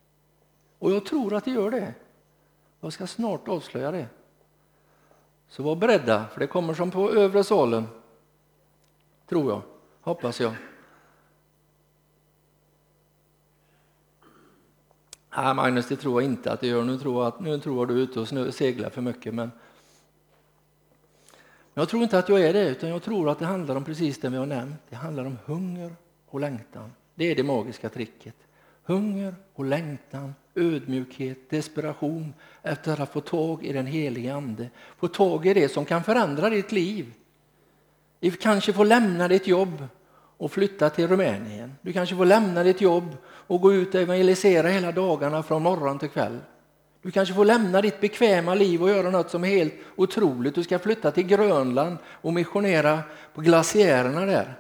Och 0.79 0.93
jag 0.93 1.07
tror 1.07 1.35
att 1.35 1.45
det 1.45 1.51
gör 1.51 1.71
det. 1.71 1.95
Jag 2.81 2.93
ska 2.93 3.07
snart 3.07 3.49
avslöja 3.49 3.91
det. 3.91 4.07
Så 5.49 5.63
var 5.63 5.77
beredda, 5.77 6.25
för 6.33 6.41
det 6.41 6.47
kommer 6.47 6.75
som 6.75 6.91
på 6.91 7.13
övre 7.13 7.45
salen. 7.45 7.87
Tror 9.29 9.51
jag, 9.51 9.63
hoppas 10.01 10.41
jag. 10.41 10.53
Nej, 15.37 15.55
Magnus, 15.55 15.89
det 15.89 15.97
tror 15.97 16.23
jag 16.23 16.31
inte 16.31 16.53
att 16.53 16.61
det 16.61 16.67
gör. 16.67 16.83
Nu 16.85 16.99
tror 16.99 17.25
jag 17.25 17.27
att 17.27 17.41
nu 17.41 17.61
tror 17.61 17.79
jag 17.79 17.89
du 17.89 17.95
är 17.95 18.03
ute 18.03 18.21
och 18.21 18.55
seglar 18.55 18.91
för 18.91 19.03
mycket. 19.03 19.35
Men 19.35 19.51
jag 21.75 21.89
tror 21.89 22.03
inte 22.03 22.19
att 22.19 22.29
jag 22.29 22.41
är 22.41 22.53
det, 22.53 22.69
utan 22.69 22.89
jag 22.89 23.03
tror 23.03 23.29
att 23.29 23.39
det 23.39 23.47
handlar 23.47 23.77
om 23.77 23.85
precis 23.85 24.21
det 24.21 24.29
vi 24.29 24.37
har 24.37 24.47
nämnt. 24.47 24.81
Det 24.89 24.97
handlar 24.97 25.25
om 25.25 25.39
hunger 25.45 25.97
och 26.27 26.41
längtan. 26.41 26.93
Det 27.15 27.31
är 27.31 27.35
det 27.35 27.43
magiska 27.43 27.89
tricket. 27.89 28.35
Hunger 28.85 29.35
och 29.55 29.65
längtan, 29.65 30.35
ödmjukhet, 30.55 31.51
desperation 31.51 32.35
efter 32.63 33.01
att 33.01 33.13
få 33.13 33.21
tag 33.21 33.65
i 33.65 33.73
den 33.73 33.87
helige 33.87 34.35
Ande. 34.35 34.71
Få 34.97 35.09
tag 35.09 35.47
i 35.47 35.55
det 35.55 35.69
som 35.69 35.85
kan 35.85 36.05
förändra 36.05 36.51
ditt 36.51 36.73
liv. 36.73 37.15
Kanske 38.41 38.73
få 38.73 38.85
lämna 38.85 39.29
ditt 39.29 39.47
jobb 39.47 39.87
och 40.39 40.53
flytta 40.53 40.91
till 40.91 41.09
Rumänien. 41.09 41.75
Du 41.83 41.93
kanske 41.93 42.17
får 42.17 42.25
lämna 42.25 42.63
ditt 42.63 42.81
jobb 42.81 43.17
och 43.27 43.61
gå 43.61 43.73
ut 43.73 43.95
och 43.95 44.01
evangelisera 44.01 44.69
hela 44.69 44.93
dagarna 44.93 45.43
från 45.43 45.63
morgon 45.63 45.99
till 45.99 46.09
kväll. 46.09 46.39
Du 47.03 47.11
kanske 47.11 47.35
får 47.35 47.45
lämna 47.45 47.83
ditt 47.83 48.01
bekväma 48.01 48.55
liv 48.55 48.83
och 48.83 48.89
göra 48.89 49.11
något 49.11 49.31
som 49.31 49.45
är 49.45 49.49
helt 49.49 49.75
otroligt. 49.97 50.55
Du 50.55 50.63
ska 50.63 50.79
flytta 50.79 51.11
till 51.11 51.27
Grönland 51.27 51.97
och 52.07 52.33
missionera 52.33 53.01
på 53.35 53.41
glaciärerna 53.41 54.27
där. 54.27 54.55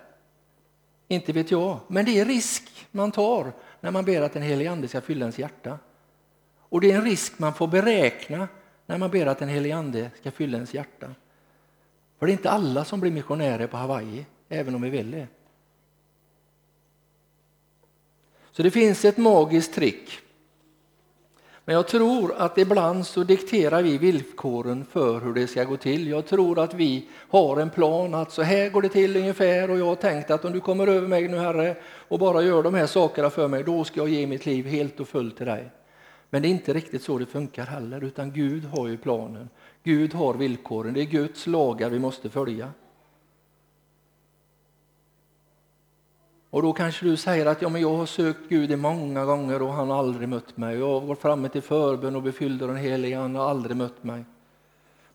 Inte 1.08 1.32
vet 1.32 1.50
jag, 1.50 1.78
men 1.88 2.04
det 2.04 2.20
är 2.20 2.24
risk 2.24 2.86
man 2.90 3.12
tar 3.12 3.52
när 3.80 3.90
man 3.90 4.04
ber 4.04 4.22
att 4.22 4.32
den 4.32 4.42
helige 4.42 4.70
Ande 4.70 4.88
ska 4.88 5.00
fylla 5.00 5.20
ens 5.20 5.38
hjärta. 5.38 5.78
Och 6.58 6.80
det 6.80 6.92
är 6.92 6.96
en 6.96 7.04
risk 7.04 7.38
man 7.38 7.54
får 7.54 7.66
beräkna 7.66 8.48
när 8.86 8.98
man 8.98 9.10
ber 9.10 9.26
att 9.26 9.38
den 9.38 9.48
helige 9.48 9.76
Ande 9.76 10.10
ska 10.20 10.30
fylla 10.30 10.56
ens 10.56 10.74
hjärta. 10.74 11.06
För 12.18 12.26
det 12.26 12.32
är 12.32 12.34
inte 12.34 12.50
alla 12.50 12.84
som 12.84 13.00
blir 13.00 13.10
missionärer 13.10 13.66
på 13.66 13.76
Hawaii, 13.76 14.26
även 14.48 14.74
om 14.74 14.82
vi 14.82 14.90
vill 14.90 15.10
det. 15.10 15.26
Så 18.56 18.62
det 18.62 18.70
finns 18.70 19.04
ett 19.04 19.16
magiskt 19.16 19.74
trick. 19.74 20.18
Men 21.64 21.74
jag 21.74 21.88
tror 21.88 22.34
att 22.36 22.58
ibland 22.58 23.06
så 23.06 23.24
dikterar 23.24 23.82
vi 23.82 23.98
villkoren 23.98 24.84
för 24.90 25.20
hur 25.20 25.34
det 25.34 25.46
ska 25.46 25.64
gå 25.64 25.76
till. 25.76 26.08
Jag 26.08 26.26
tror 26.26 26.58
att 26.58 26.74
vi 26.74 27.08
har 27.28 27.60
en 27.60 27.70
plan 27.70 28.14
att 28.14 28.32
så 28.32 28.42
här 28.42 28.70
går 28.70 28.82
det 28.82 28.88
till 28.88 29.16
ungefär 29.16 29.70
och 29.70 29.78
jag 29.78 29.86
har 29.86 29.94
tänkt 29.94 30.30
att 30.30 30.44
om 30.44 30.52
du 30.52 30.60
kommer 30.60 30.86
över 30.86 31.08
mig 31.08 31.28
nu 31.28 31.36
Herre 31.36 31.76
och 31.84 32.18
bara 32.18 32.42
gör 32.42 32.62
de 32.62 32.74
här 32.74 32.86
sakerna 32.86 33.30
för 33.30 33.48
mig, 33.48 33.62
då 33.62 33.84
ska 33.84 34.00
jag 34.00 34.08
ge 34.08 34.26
mitt 34.26 34.46
liv 34.46 34.66
helt 34.66 35.00
och 35.00 35.08
fullt 35.08 35.36
till 35.36 35.46
dig. 35.46 35.70
Men 36.30 36.42
det 36.42 36.48
är 36.48 36.50
inte 36.50 36.72
riktigt 36.72 37.02
så 37.02 37.18
det 37.18 37.26
funkar 37.26 37.66
heller, 37.66 38.04
utan 38.04 38.32
Gud 38.32 38.64
har 38.64 38.88
ju 38.88 38.96
planen. 38.96 39.48
Gud 39.82 40.14
har 40.14 40.34
villkoren, 40.34 40.94
det 40.94 41.00
är 41.00 41.04
Guds 41.04 41.46
lagar 41.46 41.90
vi 41.90 41.98
måste 41.98 42.30
följa. 42.30 42.70
Och 46.54 46.62
då 46.62 46.72
kanske 46.72 47.06
du 47.06 47.16
säger 47.16 47.46
att 47.46 47.62
ja, 47.62 47.68
men 47.68 47.80
jag 47.80 47.96
har 47.96 48.06
sökt 48.06 48.48
Gud 48.48 48.70
i 48.70 48.76
många 48.76 49.24
gånger 49.24 49.62
och 49.62 49.72
han 49.72 49.90
har 49.90 49.98
aldrig 49.98 50.28
mött 50.28 50.56
mig. 50.56 50.78
Jag 50.78 51.00
har 51.00 51.06
gått 51.06 51.20
framme 51.20 51.48
till 51.48 51.62
förbön 51.62 52.16
och 52.16 52.22
befylld 52.22 52.60
den 52.60 52.76
helige, 52.76 53.16
han 53.16 53.34
har 53.34 53.50
aldrig 53.50 53.76
mött 53.76 54.04
mig. 54.04 54.24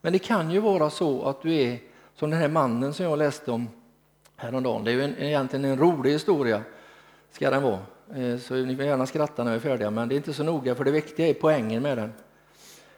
Men 0.01 0.13
det 0.13 0.19
kan 0.19 0.51
ju 0.51 0.59
vara 0.59 0.89
så 0.89 1.23
att 1.23 1.41
du 1.41 1.53
är 1.53 1.79
som 2.15 2.29
den 2.29 2.39
här 2.39 2.47
mannen 2.47 2.93
som 2.93 3.05
jag 3.05 3.17
läste 3.19 3.51
om 3.51 3.67
häromdagen. 4.35 4.83
Det 4.83 4.91
är 4.91 4.93
ju 4.93 5.03
en, 5.03 5.17
egentligen 5.17 5.65
en 5.65 5.77
rolig 5.77 6.11
historia, 6.11 6.61
ska 7.31 7.49
den 7.49 7.63
vara. 7.63 7.79
Eh, 8.15 8.37
så 8.39 8.53
ni 8.53 8.75
får 8.75 8.85
gärna 8.85 9.05
skratta 9.05 9.43
när 9.43 9.51
vi 9.51 9.57
är 9.57 9.61
färdiga, 9.61 9.91
men 9.91 10.09
det 10.09 10.15
är 10.15 10.17
inte 10.17 10.33
så 10.33 10.43
noga 10.43 10.75
för 10.75 10.83
det 10.83 10.91
viktiga 10.91 11.27
är 11.27 11.33
poängen 11.33 11.83
med 11.83 11.97
den. 11.97 12.13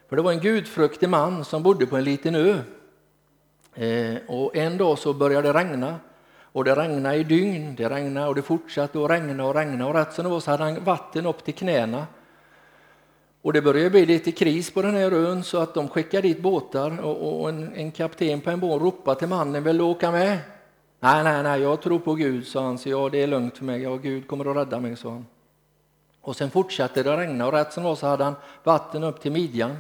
För 0.10 0.15
det 0.15 0.21
var 0.21 0.32
en 0.32 0.39
gudfruktig 0.39 1.10
man 1.10 1.45
som 1.45 1.63
bodde 1.63 1.86
på 1.86 1.97
en 1.97 2.04
liten 2.04 2.36
ö. 2.36 2.60
Eh, 3.73 4.17
och 4.27 4.56
en 4.56 4.77
dag 4.77 4.97
så 4.97 5.13
började 5.13 5.54
det 5.54 5.60
regna 5.60 5.99
och 6.51 6.63
det 6.63 6.75
regnade 6.75 7.15
i 7.15 7.23
dygn, 7.23 7.75
det 7.75 7.89
regnade 7.89 8.27
och 8.27 8.35
det 8.35 8.41
fortsatte 8.41 9.03
att 9.03 9.11
regna 9.11 9.45
och 9.45 9.55
regna 9.55 9.87
och 9.87 9.93
rätt 9.93 10.13
som 10.13 10.23
det 10.23 10.29
var 10.29 10.39
så 10.39 10.51
hade 10.51 10.63
han 10.63 10.83
vatten 10.83 11.25
upp 11.25 11.43
till 11.43 11.53
knäna. 11.53 12.07
Och 13.41 13.53
det 13.53 13.61
började 13.61 13.89
bli 13.89 14.05
lite 14.05 14.31
kris 14.31 14.71
på 14.71 14.81
den 14.81 14.95
här 14.95 15.11
ön 15.11 15.43
så 15.43 15.57
att 15.57 15.73
de 15.73 15.87
skickade 15.87 16.27
dit 16.27 16.41
båtar 16.41 17.05
och, 17.05 17.41
och 17.41 17.49
en, 17.49 17.73
en, 17.75 17.91
kapten 17.91 18.41
på 18.41 18.49
en 18.49 18.59
båt 18.59 18.81
ropade 18.81 19.19
till 19.19 19.27
mannen, 19.27 19.63
vill 19.63 19.77
du 19.77 19.83
åka 19.83 20.11
med? 20.11 20.37
Nej, 20.99 21.23
nej, 21.23 21.43
nej, 21.43 21.61
jag 21.61 21.81
tror 21.81 21.99
på 21.99 22.13
Gud, 22.13 22.47
sa 22.47 22.63
han, 22.63 22.77
så 22.77 22.89
ja, 22.89 23.09
det 23.09 23.23
är 23.23 23.27
lugnt 23.27 23.57
för 23.57 23.65
mig, 23.65 23.81
ja, 23.81 23.95
Gud 23.95 24.27
kommer 24.27 24.51
att 24.51 24.57
rädda 24.57 24.79
mig, 24.79 24.95
sa 24.95 25.09
han. 25.09 25.25
Och 26.21 26.35
sen 26.35 26.51
fortsatte 26.51 27.03
det 27.03 27.17
regna 27.17 27.47
och 27.47 27.53
rätt 27.53 27.73
som 27.73 27.83
var 27.83 27.95
så 27.95 28.07
hade 28.07 28.23
han 28.23 28.35
vatten 28.63 29.03
upp 29.03 29.21
till 29.21 29.31
midjan. 29.31 29.77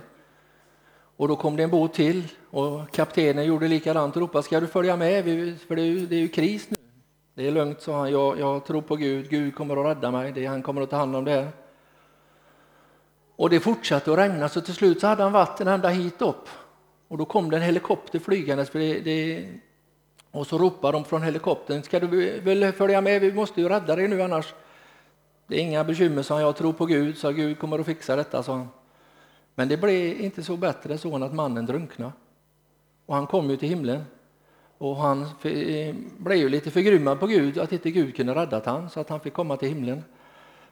Och 1.21 1.27
då 1.27 1.35
kom 1.35 1.55
det 1.55 1.63
en 1.63 1.69
båt 1.69 1.93
till 1.93 2.23
och 2.49 2.91
kaptenen 2.91 3.45
gjorde 3.45 3.67
likadant 3.67 4.15
och 4.15 4.21
ropade, 4.21 4.43
ska 4.43 4.59
du 4.59 4.67
följa 4.67 4.97
med? 4.97 5.23
För 5.67 5.75
det 5.75 5.81
är 5.81 5.85
ju, 5.85 6.05
det 6.05 6.15
är 6.15 6.19
ju 6.19 6.27
kris 6.27 6.69
nu. 6.69 6.77
Det 7.33 7.47
är 7.47 7.51
lugnt, 7.51 7.81
sa 7.81 7.97
han, 7.97 8.11
jag, 8.11 8.39
jag 8.39 8.65
tror 8.65 8.81
på 8.81 8.95
Gud, 8.95 9.29
Gud 9.29 9.55
kommer 9.55 9.77
att 9.77 9.97
rädda 9.97 10.11
mig, 10.11 10.31
det, 10.31 10.45
han 10.45 10.61
kommer 10.61 10.81
att 10.81 10.89
ta 10.89 10.95
hand 10.95 11.15
om 11.15 11.25
det. 11.25 11.47
Och 13.35 13.49
det 13.49 13.59
fortsatte 13.59 14.11
att 14.11 14.17
regna 14.17 14.49
så 14.49 14.61
till 14.61 14.73
slut 14.73 14.99
så 14.99 15.07
hade 15.07 15.23
han 15.23 15.31
vatten 15.31 15.67
ända 15.67 15.89
hit 15.89 16.21
upp. 16.21 16.49
Och 17.07 17.17
då 17.17 17.25
kom 17.25 17.49
det 17.49 17.57
en 17.57 17.63
helikopter 17.63 18.19
flygandes 18.19 18.69
för 18.69 18.79
det, 18.79 18.99
det, 18.99 19.49
och 20.31 20.47
så 20.47 20.57
ropade 20.57 20.97
de 20.97 21.05
från 21.05 21.23
helikoptern, 21.23 21.83
ska 21.83 21.99
du 21.99 22.39
väl 22.39 22.71
följa 22.71 23.01
med, 23.01 23.21
vi 23.21 23.33
måste 23.33 23.61
ju 23.61 23.69
rädda 23.69 23.95
dig 23.95 24.07
nu 24.07 24.21
annars. 24.21 24.53
Det 25.47 25.55
är 25.55 25.59
inga 25.59 25.83
bekymmer, 25.83 26.21
sa 26.21 26.33
han, 26.33 26.43
jag 26.43 26.55
tror 26.55 26.73
på 26.73 26.85
Gud, 26.85 27.17
så 27.17 27.31
Gud 27.31 27.59
kommer 27.59 27.79
att 27.79 27.85
fixa 27.85 28.15
detta, 28.15 28.43
sa 28.43 28.53
han. 28.53 28.67
Men 29.61 29.67
det 29.67 29.77
blev 29.77 30.21
inte 30.21 30.43
så 30.43 30.57
bättre 30.57 30.97
så 30.97 31.15
än 31.15 31.23
att 31.23 31.33
mannen 31.33 31.65
drunknade. 31.65 32.11
Och 33.05 33.15
han 33.15 33.27
kom 33.27 33.49
ju 33.49 33.57
till 33.57 33.69
himlen. 33.69 34.03
Och 34.77 34.95
han 34.95 35.27
blev 36.17 36.37
ju 36.37 36.49
lite 36.49 36.71
förgrymmad 36.71 37.19
på 37.19 37.27
Gud, 37.27 37.57
att 37.57 37.71
inte 37.71 37.91
Gud 37.91 38.15
kunde 38.15 38.35
räddat 38.35 38.65
han 38.65 38.89
så 38.89 38.99
att 38.99 39.09
han 39.09 39.19
fick 39.19 39.33
komma 39.33 39.57
till 39.57 39.69
himlen. 39.69 40.03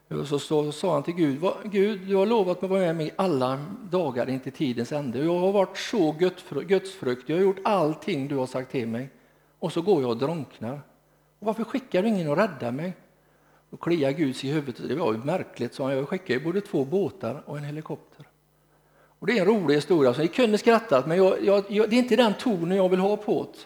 Och 0.07 0.27
så, 0.27 0.39
så 0.39 0.71
sa 0.71 0.93
han 0.93 1.03
till 1.03 1.13
Gud, 1.13 1.41
Gud, 1.63 2.01
du 2.07 2.15
har 2.15 2.25
lovat 2.25 2.61
mig 2.61 2.67
att 2.67 2.71
vara 2.71 2.81
med 2.81 2.95
mig 2.95 3.13
alla 3.15 3.59
dagar 3.89 4.29
in 4.29 4.39
till 4.39 4.51
tidens 4.51 4.91
ände. 4.91 5.23
Jag 5.23 5.39
har 5.39 5.51
varit 5.51 5.77
så 5.77 6.11
gudsfrukt, 6.11 7.29
jag 7.29 7.37
har 7.37 7.43
gjort 7.43 7.59
allting 7.63 8.27
du 8.27 8.35
har 8.35 8.47
sagt 8.47 8.71
till 8.71 8.87
mig. 8.87 9.09
Och 9.59 9.73
så 9.73 9.81
går 9.81 10.01
jag 10.01 10.09
och 10.09 10.17
drunknar. 10.17 10.81
Och 11.39 11.47
varför 11.47 11.63
skickar 11.63 12.03
du 12.03 12.09
ingen 12.09 12.29
och 12.29 12.37
räddar 12.37 12.71
mig? 12.71 12.93
Då 13.69 13.77
kliar 13.77 14.11
Gud 14.11 14.35
sig 14.35 14.49
i 14.49 14.53
huvudet. 14.53 14.87
Det 14.87 14.95
var 14.95 15.13
ju 15.13 15.19
märkligt, 15.19 15.73
så 15.73 15.83
han. 15.83 15.93
Jag 15.93 16.09
skickar 16.09 16.33
ju 16.33 16.39
både 16.39 16.61
två 16.61 16.85
båtar 16.85 17.43
och 17.45 17.57
en 17.57 17.63
helikopter. 17.63 18.28
Och 19.19 19.27
Det 19.27 19.37
är 19.37 19.41
en 19.41 19.45
rolig 19.45 19.75
historia, 19.75 20.13
så 20.13 20.21
ni 20.21 20.27
kunde 20.27 20.57
skrattat, 20.57 21.07
men 21.07 21.17
jag, 21.17 21.43
jag, 21.43 21.63
jag, 21.67 21.89
det 21.89 21.95
är 21.95 21.99
inte 21.99 22.15
den 22.15 22.33
tonen 22.33 22.77
jag 22.77 22.89
vill 22.89 22.99
ha 22.99 23.17
på 23.17 23.43
det. 23.43 23.59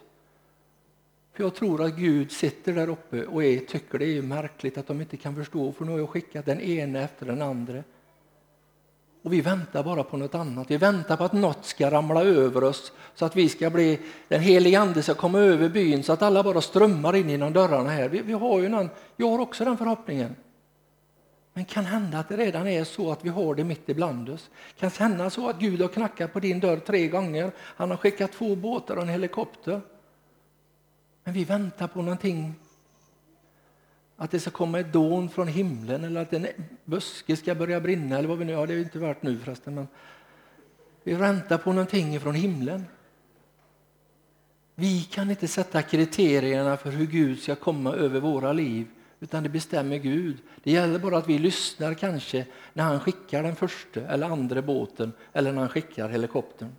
För 1.34 1.44
jag 1.44 1.56
tror 1.56 1.84
att 1.84 1.96
Gud 1.96 2.32
sitter 2.32 2.74
där 2.74 2.90
uppe 2.90 3.26
och 3.26 3.44
är, 3.44 3.60
tycker 3.60 4.00
det 4.00 4.18
är 4.18 4.22
märkligt 4.22 4.78
att 4.78 4.88
de 4.88 5.02
inte 5.02 5.18
kan 5.18 5.36
förstå, 5.36 5.72
för 5.72 5.86
nu 5.86 5.92
har 5.92 6.00
jag 6.00 6.10
skickat 6.10 6.46
den 6.46 6.62
ene 6.62 7.04
efter 7.04 7.26
den 7.26 7.42
andra. 7.42 7.84
Och 9.24 9.34
vi 9.34 9.42
väntar 9.42 9.84
bara 9.84 10.04
på 10.04 10.18
något 10.18 10.36
annat. 10.36 10.72
Vi 10.72 10.78
väntar 10.78 11.18
på 11.18 11.24
att 11.24 11.34
något 11.34 11.66
ska 11.66 11.92
ramla 11.92 12.24
över 12.24 12.64
oss 12.64 12.92
så 13.16 13.26
att 13.26 13.36
vi 13.36 13.50
ska 13.50 13.70
bli, 13.70 14.00
den 14.28 14.42
helige 14.42 14.80
Ande 14.80 15.04
ska 15.04 15.14
komma 15.14 15.40
över 15.40 15.70
byn 15.70 16.04
så 16.04 16.14
att 16.14 16.22
alla 16.22 16.44
bara 16.44 16.62
strömmar 16.62 17.16
in 17.16 17.30
genom 17.30 17.54
dörrarna 17.54 17.90
här. 17.90 18.10
Vi, 18.10 18.22
vi 18.22 18.34
har 18.34 18.60
ju 18.60 18.70
någon, 18.70 18.90
jag 19.16 19.30
har 19.30 19.40
också 19.40 19.66
den 19.66 19.78
förhoppningen. 19.78 20.36
Men 21.54 21.66
kan 21.66 21.86
hända 21.86 22.20
att 22.20 22.30
det 22.30 22.38
redan 22.38 22.68
är 22.68 22.84
så 22.84 23.12
att 23.12 23.26
vi 23.26 23.30
har 23.30 23.56
det 23.56 23.64
mitt 23.64 23.90
ibland 23.90 24.30
oss. 24.30 24.50
Kan 24.78 24.90
hända 24.90 25.30
så 25.30 25.50
att 25.50 25.60
Gud 25.60 25.82
har 25.82 25.88
knackat 25.88 26.34
på 26.34 26.40
din 26.40 26.60
dörr 26.60 26.78
tre 26.78 27.08
gånger. 27.08 27.52
Han 27.58 27.90
har 27.90 27.98
skickat 27.98 28.32
två 28.32 28.56
båtar 28.56 28.96
och 28.96 29.02
en 29.02 29.10
helikopter. 29.10 29.82
Men 31.24 31.34
vi 31.34 31.44
väntar 31.44 31.88
på 31.88 32.02
någonting. 32.02 32.54
Att 34.18 34.32
det 34.32 34.40
ska 34.40 34.52
komma 34.52 34.80
ett 34.80 34.94
dån 34.94 35.30
från 35.30 35.48
himlen 35.48 36.04
eller 36.04 36.22
att 36.22 36.34
en 36.34 36.48
buske 36.86 37.36
ska 37.36 37.56
börja 37.56 37.80
brinna 37.80 38.18
eller 38.18 38.30
vad 38.30 38.38
vi 38.38 38.46
nu 38.46 38.56
har. 38.56 38.68
Det 38.68 38.74
är 38.74 38.80
inte 38.80 39.00
värt 39.00 39.24
nu 39.24 39.40
förresten. 39.40 39.76
Men 39.76 39.88
vi 41.04 41.14
väntar 41.14 41.58
på 41.58 41.74
någonting 41.74 42.20
från 42.20 42.36
himlen. 42.36 42.86
Vi 44.76 45.04
kan 45.04 45.30
inte 45.30 45.48
sätta 45.48 45.82
kriterierna 45.82 46.78
för 46.78 46.92
hur 46.92 47.06
Gud 47.06 47.40
ska 47.40 47.56
komma 47.56 47.94
över 47.94 48.20
våra 48.20 48.54
liv 48.54 48.88
utan 49.24 49.44
det 49.44 49.50
bestämmer 49.50 49.98
Gud. 49.98 50.38
Det 50.64 50.72
gäller 50.72 51.00
bara 51.00 51.18
att 51.18 51.30
vi 51.30 51.40
lyssnar 51.40 51.94
kanske 51.94 52.46
när 52.74 52.84
han 52.84 53.00
skickar 53.00 53.44
den 53.44 53.56
första 53.56 54.02
eller 54.02 54.28
andra 54.28 54.62
båten 54.62 55.14
eller 55.34 55.52
när 55.52 55.60
han 55.60 55.70
skickar 55.70 56.10
helikoptern. 56.10 56.76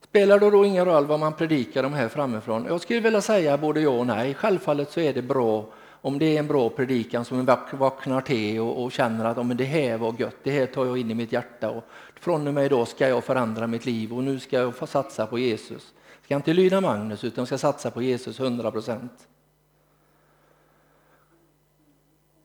Spelar 0.00 0.40
det 0.40 0.50
då 0.50 0.64
ingen 0.64 0.84
roll 0.84 1.06
vad 1.06 1.20
man 1.20 1.32
predikar 1.32 1.84
om 1.84 1.92
här 1.92 2.08
framifrån? 2.08 2.64
Jag 2.68 2.80
skulle 2.80 3.00
vilja 3.00 3.20
säga 3.20 3.58
både 3.58 3.80
ja 3.80 3.90
och 3.90 4.06
nej. 4.06 4.34
Självfallet 4.34 4.90
så 4.90 5.00
är 5.00 5.14
det 5.14 5.22
bra 5.22 5.66
om 6.04 6.18
det 6.18 6.36
är 6.36 6.38
en 6.38 6.46
bra 6.46 6.70
predikan 6.70 7.24
som 7.24 7.44
vaknar 7.72 8.20
till 8.20 8.60
och, 8.60 8.84
och 8.84 8.92
känner 8.92 9.24
att 9.24 9.38
oh, 9.38 9.44
men 9.44 9.56
det 9.56 9.64
här 9.64 9.98
var 9.98 10.14
gött, 10.18 10.36
det 10.42 10.50
här 10.50 10.66
tar 10.66 10.86
jag 10.86 10.98
in 10.98 11.10
i 11.10 11.14
mitt 11.14 11.32
hjärta 11.32 11.70
och 11.70 11.84
från 12.20 12.46
och 12.48 12.54
med 12.54 12.66
idag 12.66 12.88
ska 12.88 13.08
jag 13.08 13.24
förändra 13.24 13.66
mitt 13.66 13.86
liv 13.86 14.12
och 14.12 14.24
nu 14.24 14.40
ska 14.40 14.56
jag 14.56 14.74
få 14.74 14.86
satsa 14.86 15.26
på 15.26 15.38
Jesus. 15.38 15.92
Jag 16.16 16.24
ska 16.24 16.34
inte 16.34 16.52
lyda 16.52 16.80
Magnus 16.80 17.24
utan 17.24 17.46
ska 17.46 17.58
satsa 17.58 17.90
på 17.90 18.02
Jesus 18.02 18.40
100 18.40 18.70
procent. 18.70 19.28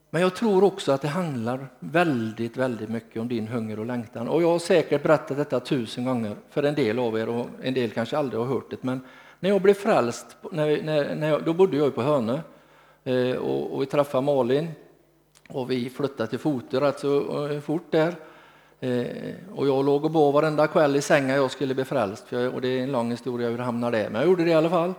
Men 0.09 0.21
jag 0.21 0.35
tror 0.35 0.63
också 0.63 0.91
att 0.91 1.01
det 1.01 1.07
handlar 1.07 1.67
väldigt, 1.79 2.57
väldigt 2.57 2.89
mycket 2.89 3.21
om 3.21 3.27
din 3.27 3.47
hunger 3.47 3.79
och 3.79 3.85
längtan. 3.85 4.27
Och 4.27 4.43
jag 4.43 4.51
har 4.51 4.59
säkert 4.59 5.03
berättat 5.03 5.37
detta 5.37 5.59
tusen 5.59 6.05
gånger 6.05 6.35
för 6.49 6.63
en 6.63 6.75
del 6.75 6.99
av 6.99 7.19
er 7.19 7.29
och 7.29 7.47
en 7.61 7.73
del 7.73 7.89
kanske 7.89 8.17
aldrig 8.17 8.39
har 8.39 8.47
hört 8.47 8.71
det. 8.71 8.83
Men 8.83 9.01
när 9.39 9.49
jag 9.49 9.61
blev 9.61 9.73
frälst, 9.73 10.37
när, 10.51 10.83
när, 10.83 11.15
när 11.15 11.29
jag, 11.29 11.43
då 11.43 11.53
bodde 11.53 11.77
jag 11.77 11.95
på 11.95 12.01
Hönö 12.01 12.39
Eh, 13.09 13.35
och, 13.35 13.73
och 13.73 13.81
vi 13.81 13.85
träffade 13.85 14.25
Malin 14.25 14.67
och 15.49 15.71
vi 15.71 15.89
flyttade 15.89 16.29
till 16.29 16.39
Fote 16.39 16.81
rätt 16.81 16.99
så 16.99 17.47
eh, 17.47 17.59
fort 17.59 17.91
där. 17.91 18.15
Eh, 18.79 19.07
och 19.55 19.67
jag 19.67 19.85
låg 19.85 20.05
och 20.05 20.11
bad 20.11 20.33
varenda 20.33 20.67
kväll 20.67 20.95
i 20.95 21.01
sängen 21.01 21.35
jag 21.35 21.51
skulle 21.51 21.75
bli 21.75 21.85
frälst. 21.85 22.33
Och 22.53 22.61
det 22.61 22.67
är 22.67 22.83
en 22.83 22.91
lång 22.91 23.11
historia 23.11 23.49
hur 23.49 23.57
jag 23.57 23.65
hamnade 23.65 23.97
där, 23.97 24.09
men 24.09 24.21
jag 24.21 24.29
gjorde 24.29 24.43
det 24.43 24.49
i 24.49 24.53
alla 24.53 24.69
fall. 24.69 24.93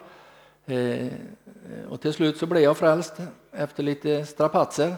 Och 1.88 2.00
till 2.00 2.12
slut 2.12 2.36
så 2.36 2.46
blev 2.46 2.62
jag 2.62 2.76
frälst 2.76 3.14
efter 3.52 3.82
lite 3.82 4.26
strapatser. 4.26 4.94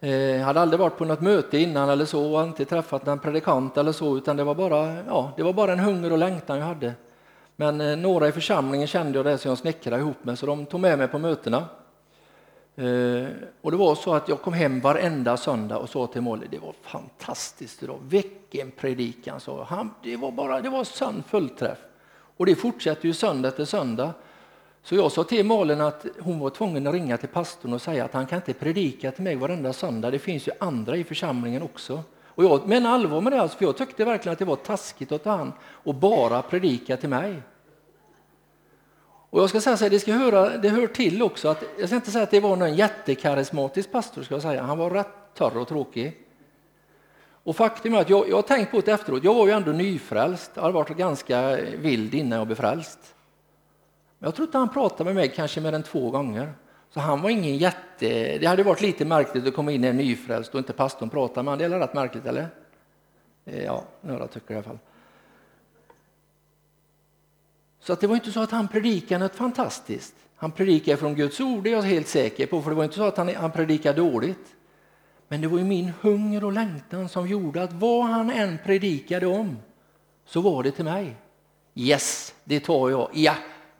Jag 0.00 0.44
hade 0.44 0.60
aldrig 0.60 0.80
varit 0.80 0.98
på 0.98 1.04
något 1.04 1.20
möte 1.20 1.58
innan 1.58 1.88
eller 1.88 2.04
så, 2.04 2.34
och 2.34 2.42
inte 2.42 2.64
träffat 2.64 3.06
någon 3.06 3.18
predikant 3.18 3.76
eller 3.76 3.92
så, 3.92 4.16
utan 4.16 4.36
det 4.36 4.44
var 4.44 4.54
bara, 4.54 4.96
ja, 5.06 5.32
det 5.36 5.42
var 5.42 5.52
bara 5.52 5.72
en 5.72 5.78
hunger 5.78 6.12
och 6.12 6.18
längtan 6.18 6.58
jag 6.58 6.66
hade. 6.66 6.92
Men 7.56 8.02
några 8.02 8.28
i 8.28 8.32
församlingen 8.32 8.86
kände 8.86 9.18
jag 9.18 9.26
det 9.26 9.38
som 9.38 9.48
jag 9.48 9.58
snickrade 9.58 10.02
ihop 10.02 10.24
med, 10.24 10.38
så 10.38 10.46
de 10.46 10.66
tog 10.66 10.80
med 10.80 10.98
mig 10.98 11.08
på 11.08 11.18
mötena. 11.18 11.64
Eh, 12.76 13.26
och 13.60 13.70
det 13.70 13.76
var 13.76 13.94
så 13.94 14.14
att 14.14 14.28
jag 14.28 14.42
kom 14.42 14.52
hem 14.52 14.80
varenda 14.80 15.36
söndag 15.36 15.78
och 15.78 15.88
sa 15.88 16.06
till 16.06 16.20
Molly, 16.20 16.46
det 16.50 16.58
var 16.58 16.74
fantastiskt 16.82 17.82
idag, 17.82 17.98
vilken 18.02 18.70
predikan, 18.70 19.40
sa 19.40 19.64
han. 19.64 19.90
Det 20.02 20.16
var 20.16 20.30
bara, 20.30 20.60
det 20.60 20.68
var 20.68 20.84
sann 20.84 21.22
fullträff. 21.28 21.78
Och 22.36 22.46
det 22.46 22.54
fortsätter 22.54 23.06
ju 23.06 23.14
söndag 23.14 23.48
efter 23.48 23.64
söndag. 23.64 24.12
Så 24.82 24.94
jag 24.94 25.12
sa 25.12 25.24
till 25.24 25.46
Malin 25.46 25.80
att 25.80 26.06
hon 26.20 26.38
var 26.38 26.50
tvungen 26.50 26.86
att 26.86 26.94
ringa 26.94 27.16
till 27.16 27.28
pastorn 27.28 27.72
och 27.72 27.82
säga 27.82 28.04
att 28.04 28.12
han 28.12 28.26
kan 28.26 28.36
inte 28.36 28.52
predika 28.52 29.10
till 29.10 29.24
mig 29.24 29.36
varenda 29.36 29.72
söndag, 29.72 30.10
det 30.10 30.18
finns 30.18 30.48
ju 30.48 30.52
andra 30.60 30.96
i 30.96 31.04
församlingen 31.04 31.62
också. 31.62 32.02
Och 32.26 32.44
jag 32.44 32.68
menar 32.68 32.90
allvar 32.90 33.20
med 33.20 33.32
det, 33.32 33.40
alltså, 33.40 33.58
för 33.58 33.64
jag 33.64 33.76
tyckte 33.76 34.04
verkligen 34.04 34.32
att 34.32 34.38
det 34.38 34.44
var 34.44 34.56
taskigt 34.56 35.12
åt 35.12 35.24
han 35.24 35.52
och 35.62 35.94
bara 35.94 36.42
predika 36.42 36.96
till 36.96 37.08
mig. 37.08 37.42
Och 39.34 39.40
jag 39.40 39.48
ska 39.48 39.60
säga 39.60 39.76
så 39.76 39.84
här, 39.84 39.90
det, 39.90 40.00
ska 40.00 40.12
höra, 40.12 40.56
det 40.56 40.68
hör 40.68 40.86
till 40.86 41.22
också 41.22 41.48
att, 41.48 41.64
jag 41.78 41.88
ska 41.88 41.96
inte 41.96 42.10
säga 42.10 42.24
att 42.24 42.30
det 42.30 42.40
var 42.40 42.56
någon 42.56 42.74
jättekarismatisk 42.74 43.92
pastor, 43.92 44.22
ska 44.22 44.34
jag 44.34 44.42
säga. 44.42 44.62
han 44.62 44.78
var 44.78 44.90
rätt 44.90 45.08
torr 45.34 45.56
och 45.56 45.68
tråkig. 45.68 46.18
Och 47.26 47.56
faktum 47.56 47.94
är 47.94 48.00
att 48.00 48.10
jag, 48.10 48.28
jag 48.28 48.36
har 48.36 48.42
tänkt 48.42 48.70
på 48.70 48.80
det 48.80 48.92
efteråt, 48.92 49.24
jag 49.24 49.34
var 49.34 49.46
ju 49.46 49.52
ändå 49.52 49.72
nyfrälst, 49.72 50.50
jag 50.54 50.62
hade 50.62 50.74
varit 50.74 50.96
ganska 50.96 51.56
vild 51.56 52.14
innan 52.14 52.38
jag 52.38 52.46
blev 52.46 52.56
frälst. 52.56 52.98
Men 54.18 54.26
jag 54.26 54.34
tror 54.34 54.48
inte 54.48 54.58
han 54.58 54.68
pratade 54.68 55.04
med 55.04 55.14
mig 55.14 55.28
kanske 55.28 55.60
mer 55.60 55.72
än 55.72 55.82
två 55.82 56.10
gånger. 56.10 56.52
Så 56.90 57.00
han 57.00 57.22
var 57.22 57.30
ingen 57.30 57.56
jätte... 57.56 58.38
Det 58.38 58.46
hade 58.46 58.62
varit 58.62 58.80
lite 58.80 59.04
märkligt 59.04 59.46
att 59.46 59.54
komma 59.54 59.72
in 59.72 59.84
en 59.84 59.96
nyfrälst 59.96 60.54
och 60.54 60.58
inte 60.58 60.72
pastorn 60.72 61.10
pratade 61.10 61.42
med 61.42 61.52
honom. 61.52 61.70
Det 61.70 61.76
är 61.76 61.80
rätt 61.80 61.94
märkligt, 61.94 62.26
eller? 62.26 62.48
Eh, 63.44 63.64
ja, 63.64 63.84
några 64.00 64.26
tycker 64.26 64.54
i 64.54 64.56
alla 64.56 64.64
fall. 64.64 64.78
Så 67.86 67.92
att 67.92 68.00
det 68.00 68.06
var 68.06 68.14
inte 68.14 68.32
så 68.32 68.40
att 68.40 68.50
han 68.50 68.68
predikade 68.68 69.24
något 69.24 69.34
fantastiskt. 69.34 70.14
Han 70.36 70.50
predikade 70.50 70.96
från 70.96 71.14
Guds 71.14 71.40
ord, 71.40 71.64
det 71.64 71.70
är 71.70 71.74
jag 71.74 71.82
helt 71.82 72.08
säker 72.08 72.46
på, 72.46 72.62
för 72.62 72.70
det 72.70 72.76
var 72.76 72.84
inte 72.84 72.96
så 72.96 73.02
att 73.02 73.16
han, 73.16 73.34
han 73.34 73.52
predikade 73.52 73.96
dåligt. 73.96 74.54
Men 75.28 75.40
det 75.40 75.48
var 75.48 75.58
ju 75.58 75.64
min 75.64 75.92
hunger 76.00 76.44
och 76.44 76.52
längtan 76.52 77.08
som 77.08 77.28
gjorde 77.28 77.62
att 77.62 77.72
vad 77.72 78.04
han 78.04 78.30
än 78.30 78.58
predikade 78.64 79.26
om 79.26 79.56
så 80.26 80.40
var 80.40 80.62
det 80.62 80.70
till 80.70 80.84
mig. 80.84 81.16
Yes, 81.74 82.34
det 82.44 82.60
tar 82.60 82.90
jag. 82.90 83.08
Ja, 83.12 83.34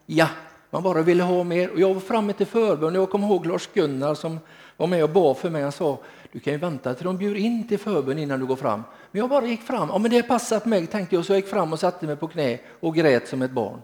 ja. 0.07 0.29
Man 0.71 0.83
bara 0.83 1.03
ville 1.03 1.23
ha 1.23 1.45
mer. 1.45 1.71
Och 1.71 1.81
jag 1.81 1.95
var 1.95 2.01
framme 2.01 2.33
till 2.33 2.47
förbön. 2.47 2.95
Jag 2.95 3.11
kommer 3.11 3.27
ihåg 3.27 3.47
Lars 3.47 3.69
Gunnar 3.75 4.15
som 4.15 4.39
var 4.77 4.87
med 4.87 5.05
och 5.05 5.11
bad 5.11 5.37
för 5.37 5.51
mig. 5.51 5.63
Han 5.63 5.73
sa, 5.73 5.99
du 6.33 6.41
kan 6.41 6.53
ju 6.53 6.59
vänta 6.59 6.95
till 6.95 7.05
de 7.05 7.17
bjuder 7.17 7.41
in 7.41 7.69
till 7.69 7.79
förbön 7.79 8.19
innan 8.19 8.41
du 8.41 8.47
går 8.47 8.57
fram. 8.57 8.83
Men 9.11 9.21
jag 9.21 9.31
bara 9.31 9.47
gick 9.47 9.63
fram. 9.63 9.89
Ja, 9.89 9.99
men 9.99 10.11
det 10.11 10.23
passar 10.23 10.61
på 10.61 10.69
mig, 10.69 10.87
tänkte 10.87 11.15
jag. 11.15 11.25
Så 11.25 11.33
jag 11.33 11.39
gick 11.39 11.49
fram 11.49 11.73
och 11.73 11.79
satte 11.79 12.07
mig 12.07 12.17
på 12.17 12.29
knä 12.29 12.59
och 12.81 12.95
grät 12.95 13.29
som 13.29 13.43
ett 13.43 13.51
barn. 13.51 13.81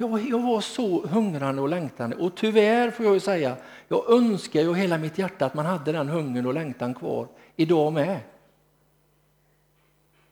Jag, 0.00 0.28
jag 0.28 0.42
var 0.42 0.60
så 0.60 1.06
hungrande 1.06 1.62
och 1.62 1.68
längtande 1.68 2.16
och 2.16 2.36
tyvärr 2.36 2.90
får 2.90 3.04
jag 3.06 3.14
ju 3.14 3.20
säga, 3.20 3.56
jag 3.88 4.10
önskar 4.10 4.60
ju 4.60 4.74
hela 4.74 4.98
mitt 4.98 5.18
hjärta 5.18 5.46
att 5.46 5.54
man 5.54 5.66
hade 5.66 5.92
den 5.92 6.08
hungern 6.08 6.46
och 6.46 6.54
längtan 6.54 6.94
kvar 6.94 7.28
idag 7.56 7.92
med. 7.92 8.20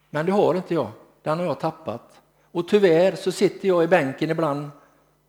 Men 0.09 0.25
det 0.25 0.31
har 0.31 0.55
inte 0.55 0.73
jag, 0.73 0.91
den 1.21 1.39
har 1.39 1.45
jag 1.45 1.59
tappat. 1.59 2.21
Och 2.51 2.67
tyvärr 2.67 3.15
så 3.15 3.31
sitter 3.31 3.67
jag 3.67 3.83
i 3.83 3.87
bänken 3.87 4.29
ibland 4.29 4.69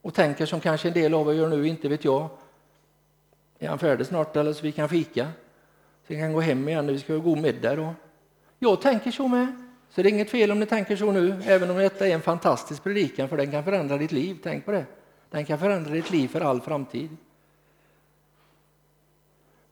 och 0.03 0.15
tänker 0.15 0.47
som 0.47 0.61
kanske 0.61 0.89
en 0.89 0.95
del 0.95 1.15
av 1.15 1.29
er 1.29 1.33
gör 1.33 1.49
nu, 1.49 1.69
inte 1.69 1.89
vet 1.89 2.05
jag. 2.05 2.29
Är 3.59 3.69
han 3.69 3.79
färdig 3.79 4.07
snart 4.07 4.37
eller 4.37 4.53
så 4.53 4.63
vi 4.63 4.73
kan 4.73 4.89
fika? 4.89 5.25
Så 6.07 6.15
vi 6.15 6.17
kan 6.17 6.33
gå 6.33 6.41
hem 6.41 6.69
igen 6.69 6.87
vi 6.87 6.99
ska 6.99 7.13
ha 7.13 7.21
god 7.21 7.39
middag 7.39 7.77
då. 7.77 7.95
Jag 8.59 8.81
tänker 8.81 9.11
så 9.11 9.29
med. 9.29 9.68
Så 9.91 10.03
det 10.03 10.09
är 10.09 10.13
inget 10.13 10.31
fel 10.31 10.51
om 10.51 10.61
ni 10.61 10.67
tänker 10.67 10.97
så 10.97 11.13
nu, 11.13 11.43
även 11.45 11.71
om 11.71 11.77
detta 11.77 12.09
är 12.09 12.15
en 12.15 12.23
fantastisk 12.23 12.83
predikan, 12.83 13.29
för 13.29 13.37
den 13.37 13.51
kan 13.51 13.65
förändra 13.65 13.97
ditt 13.97 14.13
liv. 14.13 14.39
Tänk 14.43 14.65
på 14.65 14.73
det. 14.73 14.87
Den 15.31 15.45
kan 15.45 15.59
förändra 15.59 15.91
ditt 15.91 16.11
liv 16.11 16.29
för 16.29 16.41
all 16.41 16.61
framtid. 16.61 17.17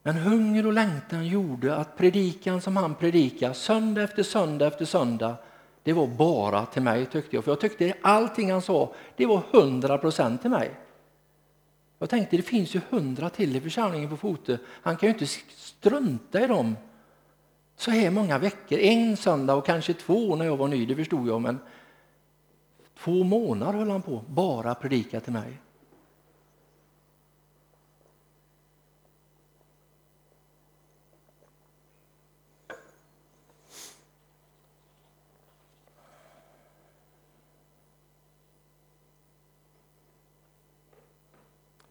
Men 0.03 0.17
hunger 0.17 0.67
och 0.67 0.73
längtan 0.73 1.27
gjorde 1.27 1.77
att 1.77 1.97
predikan 1.97 2.61
som 2.61 2.77
han 2.77 2.95
predikade 2.95 3.55
söndag 3.55 4.03
efter 4.03 4.23
söndag 4.23 4.67
efter 4.67 4.85
söndag, 4.85 5.37
det 5.83 5.93
var 5.93 6.07
bara 6.07 6.67
till 6.67 6.83
mig 6.83 7.07
tyckte 7.07 7.37
jag. 7.37 7.45
För 7.45 7.51
jag 7.51 7.61
tyckte 7.61 7.95
allting 8.03 8.53
han 8.53 8.63
sa, 8.63 8.95
det 9.17 9.27
var 9.27 9.43
hundra 9.51 9.99
procent 9.99 10.41
till 10.41 10.51
mig. 10.51 10.71
Jag 11.99 12.11
tänkte 12.11 12.37
det 12.37 12.43
finns 12.43 12.75
ju 12.75 12.81
hundra 12.91 13.31
till 13.31 13.57
i 13.57 13.61
församlingen 13.61 14.11
på 14.11 14.17
Fote. 14.17 14.59
Han 14.69 14.97
kan 14.97 15.07
ju 15.07 15.13
inte 15.13 15.27
strunta 15.57 16.45
i 16.45 16.47
dem 16.47 16.77
så 17.77 17.91
här 17.91 18.11
många 18.11 18.39
veckor, 18.39 18.79
en 18.79 19.17
söndag 19.17 19.55
och 19.55 19.67
kanske 19.67 19.95
två 19.95 20.37
när 20.37 20.45
jag 20.45 20.57
var 20.57 20.69
ny, 20.69 20.87
det 20.87 20.97
förstod 20.97 21.29
jag, 21.29 21.41
men 21.41 21.59
två 22.99 23.25
månader 23.25 23.79
höll 23.79 23.91
han 23.91 24.03
på, 24.03 24.25
bara 24.29 24.75
predika 24.75 25.21
till 25.21 25.33
mig. 25.33 25.61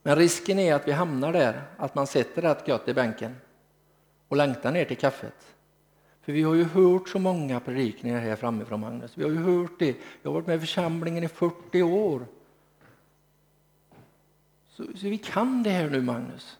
Men 0.04 0.16
risken 0.16 0.60
är 0.60 0.74
att 0.74 0.88
vi 0.88 0.92
hamnar 0.92 1.34
där, 1.34 1.64
att 1.78 1.96
man 1.96 2.08
sitter 2.08 2.42
rätt 2.42 2.68
gött 2.68 2.88
i 2.88 2.94
bänken 2.94 3.36
och 4.28 4.38
längtar 4.38 4.72
ner 4.72 4.86
till 4.86 4.98
kaffet. 4.98 5.55
För 6.26 6.34
vi 6.34 6.42
har 6.42 6.56
ju 6.56 6.64
hört 6.64 7.10
så 7.10 7.20
många 7.20 7.60
predikningar 7.60 8.20
här 8.20 8.36
framme 8.36 8.66
från 8.66 8.80
Magnus. 8.80 9.12
Vi 9.18 9.24
har 9.24 9.32
ju 9.32 9.38
hört 9.38 9.80
det. 9.80 9.98
Jag 10.22 10.30
har 10.30 10.34
varit 10.34 10.48
med 10.48 10.58
i 10.58 10.60
församlingen 10.60 11.24
i 11.24 11.28
40 11.28 11.82
år. 11.82 12.26
Så, 14.70 14.84
så 14.84 15.08
vi 15.08 15.18
kan 15.18 15.64
det 15.64 15.70
här 15.70 15.90
nu, 15.90 16.02
Magnus. 16.02 16.58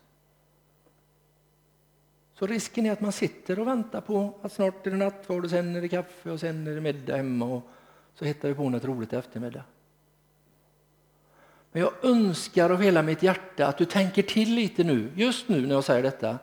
Så 2.34 2.46
risken 2.46 2.86
är 2.86 2.92
att 2.92 3.00
man 3.00 3.12
sitter 3.12 3.58
och 3.58 3.66
väntar 3.66 4.00
på 4.00 4.38
att 4.42 4.52
snart 4.52 4.86
är 4.86 4.90
det 4.90 4.96
nattvard 4.96 5.44
och 5.44 5.50
sen 5.50 5.76
är 5.76 5.80
det 5.80 5.88
kaffe 5.88 6.30
och 6.30 6.40
sen 6.40 6.66
är 6.66 6.74
det 6.74 6.80
middag 6.80 7.16
hemma 7.16 7.44
och 7.44 7.62
så 8.14 8.24
hittar 8.24 8.48
vi 8.48 8.54
på 8.54 8.68
något 8.68 8.84
roligt 8.84 9.12
eftermiddag. 9.12 9.64
Men 11.72 11.82
jag 11.82 11.92
önskar 12.02 12.70
av 12.70 12.82
hela 12.82 13.02
mitt 13.02 13.22
hjärta 13.22 13.66
att 13.66 13.78
du 13.78 13.84
tänker 13.84 14.22
till 14.22 14.54
lite 14.54 14.84
nu, 14.84 15.12
just 15.14 15.48
nu 15.48 15.66
när 15.66 15.74
jag 15.74 15.84
säger 15.84 16.02
detta. 16.02 16.38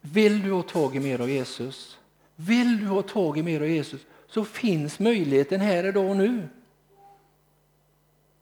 Vill 0.00 0.42
du 0.42 0.52
ha 0.52 0.62
tag 0.62 0.96
i 0.96 1.00
mer 1.00 1.20
av 1.20 1.30
Jesus? 1.30 1.97
Vill 2.40 2.78
du 2.80 2.86
ha 2.86 3.02
tag 3.02 3.38
i 3.38 3.42
mer 3.42 3.60
av 3.60 3.68
Jesus 3.68 4.00
så 4.28 4.44
finns 4.44 4.98
möjligheten 4.98 5.60
här 5.60 5.86
idag 5.86 6.10
och 6.10 6.16
nu. 6.16 6.48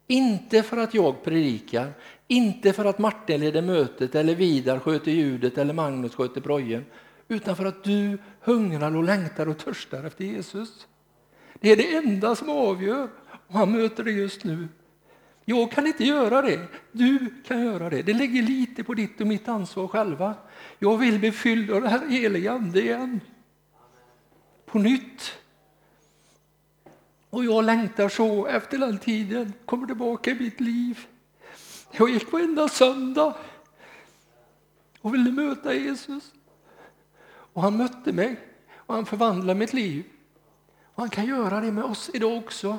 Inte 0.07 0.63
för 0.63 0.77
att 0.77 0.95
jag 0.95 1.25
predikar, 1.25 1.93
inte 2.29 2.73
för 2.73 2.85
att 2.85 2.99
Martin 2.99 3.41
leder 3.41 3.63
mötet 3.63 4.15
eller 4.15 4.35
Vidar 4.35 4.79
sköter 4.79 5.11
ljudet 5.11 5.59
eller 5.59 5.75
Magnus 5.75 6.15
sköter 6.15 6.41
projen, 6.41 6.85
utan 7.29 7.57
för 7.57 7.65
att 7.65 7.85
du 7.85 8.19
hungrar 8.41 8.97
och 8.97 9.05
längtar 9.05 9.49
och 9.49 9.59
törstar 9.59 10.05
efter 10.05 10.25
Jesus. 10.25 10.87
Det 11.61 11.73
är 11.73 11.77
det 11.77 11.97
enda 11.97 12.37
som 12.37 12.51
avgör 12.51 13.09
och 13.47 13.55
han 13.55 13.73
möter 13.73 14.05
det 14.05 14.11
just 14.11 14.45
nu. 14.45 14.69
Jag 15.45 15.73
kan 15.73 15.87
inte 15.87 16.05
göra 16.05 16.43
det, 16.43 16.61
du 16.93 17.19
kan 17.47 17.65
göra 17.65 17.91
det. 17.91 18.03
Det 18.03 18.15
ligger 18.15 18.43
lite 18.43 18.85
på 18.85 18.95
ditt 18.95 19.21
och 19.21 19.27
mitt 19.27 19.49
ansvar 19.49 19.89
själva. 19.89 20.35
Jag 20.79 20.99
vill 20.99 21.19
bli 21.19 21.33
fylld 21.33 21.71
av 21.71 21.81
den 21.81 21.91
här 21.91 22.09
heliga 22.09 22.53
Ande 22.53 22.83
igen. 22.83 23.21
På 24.67 24.79
nytt. 24.79 25.33
Och 27.31 27.45
jag 27.45 27.65
längtar 27.65 28.09
så 28.09 28.47
efter 28.47 28.79
den 28.79 28.99
tiden, 28.99 29.53
kommer 29.65 29.87
tillbaka 29.87 30.31
i 30.31 30.35
mitt 30.35 30.61
liv. 30.61 31.07
Jag 31.93 32.11
gick 32.11 32.33
varenda 32.33 32.69
söndag 32.69 33.35
och 35.01 35.15
ville 35.15 35.33
möta 35.33 35.75
Jesus. 35.75 36.33
Och 37.29 37.63
han 37.63 37.77
mötte 37.77 38.13
mig 38.13 38.41
och 38.75 38.95
han 38.95 39.07
förvandlade 39.07 39.59
mitt 39.59 39.73
liv. 39.73 40.05
Och 40.83 41.03
han 41.03 41.11
kan 41.11 41.27
göra 41.27 41.61
det 41.61 41.73
med 41.73 41.85
oss 41.85 42.11
idag 42.15 42.39
också. 42.39 42.79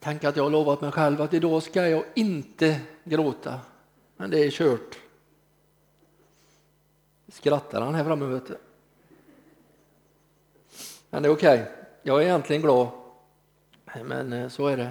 Tänk 0.00 0.24
att 0.24 0.36
jag 0.36 0.42
har 0.42 0.50
lovat 0.50 0.80
mig 0.80 0.92
själv 0.92 1.22
att 1.22 1.34
idag 1.34 1.62
ska 1.62 1.88
jag 1.88 2.04
inte 2.14 2.80
gråta. 3.04 3.60
Men 4.16 4.30
det 4.30 4.38
är 4.38 4.50
kört. 4.50 4.98
Skrattar 7.30 7.80
han 7.80 7.94
här 7.94 8.04
framme 8.04 8.26
vet 8.26 8.46
du. 8.46 8.56
Men 11.10 11.22
det 11.22 11.28
är 11.28 11.32
okej. 11.32 11.62
Okay. 11.62 11.72
Jag 12.02 12.18
är 12.18 12.24
egentligen 12.24 12.62
glad. 12.62 12.88
Men 14.04 14.32
eh, 14.32 14.48
så 14.48 14.66
är 14.66 14.76
det. 14.76 14.90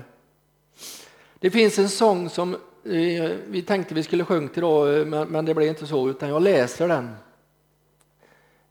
Det 1.40 1.52
finns 1.52 1.80
en 1.80 1.90
sång 1.90 2.30
som 2.30 2.54
eh, 2.84 3.32
vi 3.48 3.64
tänkte 3.68 3.96
vi 3.96 4.04
skulle 4.04 4.26
sjunga 4.26 4.50
idag, 4.54 5.00
eh, 5.00 5.06
men 5.06 5.46
det 5.46 5.54
blev 5.54 5.70
inte 5.70 5.88
så, 5.88 6.10
utan 6.10 6.30
jag 6.30 6.42
läser 6.42 6.88
den. 6.88 7.16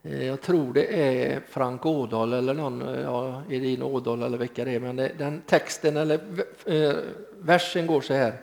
Jag 0.01 0.41
tror 0.41 0.73
det 0.73 1.01
är 1.03 1.41
Frank 1.49 1.85
Ådahl 1.85 2.33
eller 2.33 2.53
någon, 2.53 2.81
ja, 3.03 3.41
Edin 3.49 3.83
Ådahl 3.83 4.23
eller 4.23 4.37
vilka 4.37 4.65
det 4.65 4.71
är, 4.71 4.79
men 4.79 4.95
den 4.95 5.41
texten 5.41 5.97
eller 5.97 6.19
versen 7.39 7.87
går 7.87 8.01
så 8.01 8.13
här. 8.13 8.41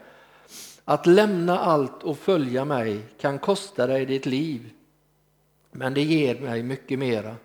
Att 0.84 1.06
lämna 1.06 1.58
allt 1.58 2.02
och 2.02 2.18
följa 2.18 2.64
mig 2.64 3.00
kan 3.20 3.38
kosta 3.38 3.86
dig 3.86 4.06
ditt 4.06 4.26
liv, 4.26 4.70
men 5.76 5.94
det 5.94 6.02
ger 6.02 6.40
mig 6.40 6.62
mycket 6.62 6.98
mera. 6.98 7.36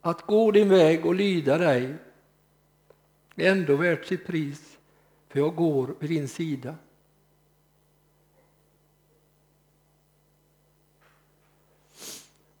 Att 0.00 0.22
gå 0.22 0.50
din 0.50 0.68
väg 0.68 1.06
och 1.06 1.14
lyda 1.14 1.58
dig 1.58 1.94
är 3.36 3.50
ändå 3.50 3.76
värt 3.76 4.04
sitt 4.04 4.26
pris, 4.26 4.78
för 5.28 5.38
jag 5.38 5.56
går 5.56 5.94
vid 5.98 6.10
din 6.10 6.28
sida. 6.28 6.74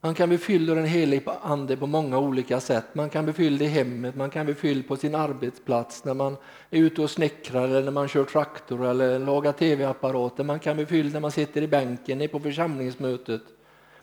Man 0.04 0.14
kan 0.14 0.28
bli 0.28 0.38
fylld 0.38 0.70
av 0.70 0.76
den 0.76 0.84
helige 0.84 1.30
Ande 1.42 1.76
på 1.76 1.86
många 1.86 2.18
olika 2.18 2.60
sätt. 2.60 2.84
Man 2.92 3.10
kan 3.10 3.24
bli 3.24 3.32
fylld 3.32 3.62
i 3.62 3.66
hemmet, 3.66 4.14
man 4.14 4.30
kan 4.30 4.46
bli 4.46 4.54
fylld 4.54 4.88
på 4.88 4.96
sin 4.96 5.14
arbetsplats 5.14 6.04
när 6.04 6.14
man 6.14 6.36
är 6.70 6.78
ute 6.78 7.02
och 7.02 7.10
snickrar 7.10 7.64
eller 7.64 7.82
när 7.82 7.90
man 7.90 8.08
kör 8.08 8.24
traktor 8.24 8.86
eller 8.86 9.18
lagar 9.18 9.52
tv-apparater. 9.52 10.44
Man 10.44 10.58
kan 10.58 10.76
bli 10.76 10.86
fylld 10.86 11.12
när 11.12 11.20
man 11.20 11.30
sitter 11.30 11.62
i 11.62 11.68
bänken 11.68 12.28
på 12.28 12.40
församlingsmötet. 12.40 13.42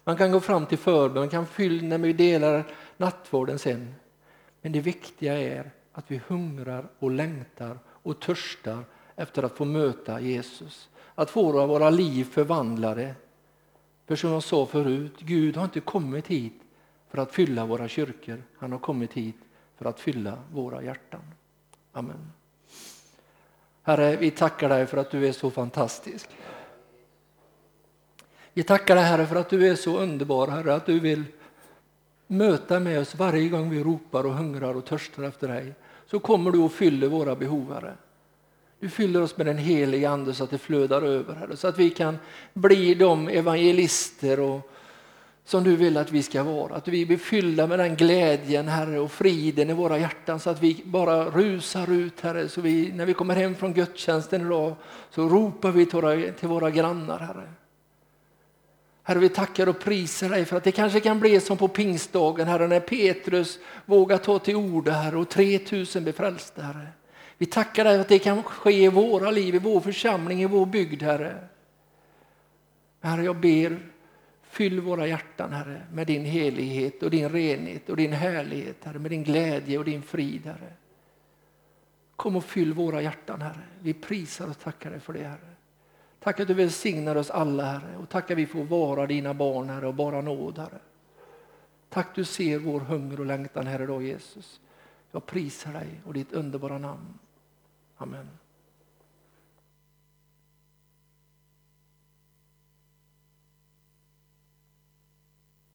Man 0.04 0.18
kan 0.18 0.32
gå 0.32 0.40
fram 0.40 0.66
till 0.66 0.78
förbön, 0.78 1.20
man 1.20 1.30
kan 1.30 1.44
bli 1.44 1.54
fylld 1.54 1.84
när 1.84 1.98
vi 1.98 2.14
delar 2.14 2.64
nattvarden 2.98 3.60
sen. 3.60 3.96
Men 4.62 4.72
det 4.72 4.80
viktiga 4.80 5.40
är 5.40 5.72
att 5.94 6.06
vi 6.08 6.22
hungrar 6.28 6.86
och 7.00 7.12
längtar 7.12 7.80
och 7.88 8.20
törstar 8.20 8.84
efter 9.16 9.44
att 9.44 9.58
få 9.58 9.66
möta 9.66 10.20
Jesus. 10.20 10.90
Att 11.16 11.30
få 11.30 11.68
våra 11.68 11.90
liv 11.90 12.24
förvandlade 12.24 13.16
för 14.12 14.16
som 14.16 14.32
jag 14.32 14.44
sa 14.44 14.66
förut, 14.66 15.14
Gud 15.20 15.58
har 15.58 15.64
inte 15.64 15.80
kommit 15.80 16.28
hit 16.28 16.62
för 17.10 17.18
att 17.18 17.32
fylla 17.32 17.66
våra 17.66 17.88
kyrkor. 17.88 18.44
Han 18.58 18.72
har 18.72 18.80
kommit 18.80 19.14
hit 19.14 19.36
för 19.78 19.86
att 19.86 20.00
fylla 20.00 20.38
våra 20.54 20.84
hjärtan. 20.84 21.22
Amen. 21.92 22.32
Herre, 23.84 24.16
vi 24.16 24.32
tackar 24.32 24.70
dig 24.70 24.86
för 24.86 24.98
att 24.98 25.12
du 25.12 25.28
är 25.28 25.32
så 25.32 25.52
fantastisk. 25.52 26.30
Vi 28.54 28.64
tackar 28.64 28.96
dig 28.96 29.06
Herre 29.06 29.28
för 29.28 29.36
att 29.36 29.50
du 29.50 29.68
är 29.68 29.76
så 29.76 30.00
underbar, 30.00 30.48
Herre, 30.48 30.76
att 30.76 30.86
du 30.86 31.00
vill 31.00 31.24
möta 32.28 32.80
med 32.80 33.00
oss 33.00 33.16
varje 33.16 33.50
gång 33.50 33.70
vi 33.70 33.84
ropar 33.84 34.26
och 34.26 34.34
hungrar 34.34 34.76
och 34.76 34.86
törstar 34.86 35.24
efter 35.24 35.48
dig. 35.48 35.74
Så 36.06 36.20
kommer 36.20 36.52
du 36.52 36.60
och 36.60 36.72
fyller 36.72 37.08
våra 37.08 37.36
behov, 37.36 37.74
Herre. 37.74 37.94
Du 38.82 38.90
fyller 38.90 39.22
oss 39.22 39.38
med 39.38 39.46
den 39.46 39.58
helige 39.58 40.10
Ande 40.10 40.34
så 40.34 40.44
att 40.44 40.50
det 40.50 40.58
flödar 40.58 41.02
över, 41.02 41.36
Herre, 41.36 41.58
så 41.58 41.68
att 41.68 41.80
vi 41.80 41.90
kan 41.90 42.18
bli 42.54 42.96
de 42.96 43.28
evangelister 43.28 44.40
och, 44.40 44.72
som 45.46 45.64
du 45.64 45.76
vill 45.76 45.98
att 45.98 46.12
vi 46.12 46.24
ska 46.24 46.44
vara. 46.44 46.76
Att 46.76 46.88
vi 46.88 47.06
blir 47.06 47.18
fyllda 47.18 47.68
med 47.68 47.80
den 47.80 47.96
glädjen, 47.96 48.68
Herre, 48.68 49.00
och 49.00 49.12
friden 49.12 49.70
i 49.70 49.74
våra 49.74 49.98
hjärtan 49.98 50.40
så 50.40 50.50
att 50.50 50.64
vi 50.64 50.82
bara 50.86 51.26
rusar 51.26 51.92
ut, 51.92 52.22
Herre. 52.22 52.50
Så 52.50 52.62
vi, 52.62 52.92
när 52.92 53.06
vi 53.06 53.14
kommer 53.14 53.36
hem 53.36 53.56
från 53.56 53.74
gudstjänsten 53.74 54.46
idag 54.46 54.76
så 55.10 55.30
ropar 55.30 55.72
vi 55.72 55.86
till 55.86 56.02
våra, 56.02 56.32
till 56.32 56.48
våra 56.48 56.72
grannar, 56.72 57.20
Herre. 57.20 57.50
Herre, 59.04 59.20
vi 59.20 59.30
tackar 59.30 59.70
och 59.70 59.80
prisar 59.80 60.30
dig 60.30 60.46
för 60.46 60.58
att 60.58 60.64
det 60.64 60.72
kanske 60.72 61.00
kan 61.00 61.20
bli 61.20 61.40
som 61.40 61.58
på 61.58 61.68
pingstdagen, 61.68 62.48
Herre, 62.48 62.68
när 62.68 62.80
Petrus 62.80 63.60
vågar 63.86 64.18
ta 64.18 64.40
till 64.40 64.56
orda, 64.56 64.92
Herre, 64.92 65.18
och 65.18 65.30
3000 65.30 66.04
blir 66.04 66.14
frälsta, 66.14 66.62
Herre. 66.62 66.88
Vi 67.42 67.48
tackar 67.48 67.84
dig 67.84 68.00
att 68.00 68.08
det 68.08 68.20
kan 68.20 68.44
ske 68.44 68.84
i 68.84 68.88
våra 68.88 69.32
liv, 69.32 69.56
i 69.56 69.60
vår 69.60 69.80
församling, 69.80 70.42
i 70.42 70.46
vår 70.46 70.66
bygd, 70.66 71.04
Herre. 71.04 71.48
Herre, 73.00 73.24
jag 73.24 73.36
ber, 73.36 73.80
fyll 74.44 74.80
våra 74.80 75.08
hjärtan, 75.08 75.54
Herre, 75.54 75.82
med 75.94 76.08
din 76.08 76.26
helighet 76.26 77.04
och 77.04 77.12
din 77.12 77.30
renhet 77.30 77.90
och 77.90 77.98
din 77.98 78.14
härlighet, 78.14 78.84
Herre, 78.84 79.00
med 79.00 79.12
din 79.12 79.24
glädje 79.24 79.78
och 79.78 79.86
din 79.86 80.02
frid, 80.02 80.46
Herre. 80.46 80.74
Kom 82.16 82.36
och 82.36 82.44
fyll 82.44 82.74
våra 82.74 83.02
hjärtan, 83.02 83.42
Herre. 83.42 83.64
Vi 83.80 83.94
prisar 83.94 84.50
och 84.50 84.60
tackar 84.60 84.92
dig 84.92 85.00
för 85.00 85.14
det, 85.14 85.24
Herre. 85.24 85.56
Tack 86.20 86.40
att 86.40 86.48
du 86.48 86.54
välsignar 86.54 87.16
oss 87.16 87.30
alla, 87.30 87.64
Herre, 87.64 87.98
och 87.98 88.10
tack 88.10 88.32
att 88.32 88.38
vi 88.38 88.46
får 88.46 88.64
vara 88.64 89.08
dina 89.08 89.34
barn, 89.34 89.70
Herre, 89.70 89.88
och 89.88 89.96
bara 89.96 90.22
nåd, 90.22 90.58
Herre. 90.58 90.80
Tack 91.90 92.16
du 92.16 92.26
ser 92.26 92.60
vår 92.60 92.80
hunger 92.80 93.20
och 93.20 93.26
längtan, 93.26 93.68
Herre, 93.68 93.86
då, 93.86 94.02
Jesus. 94.02 94.60
Jag 95.12 95.26
prisar 95.26 95.74
dig 95.74 96.02
och 96.06 96.14
ditt 96.14 96.34
underbara 96.34 96.78
namn. 96.78 97.18
Amen. 98.02 98.41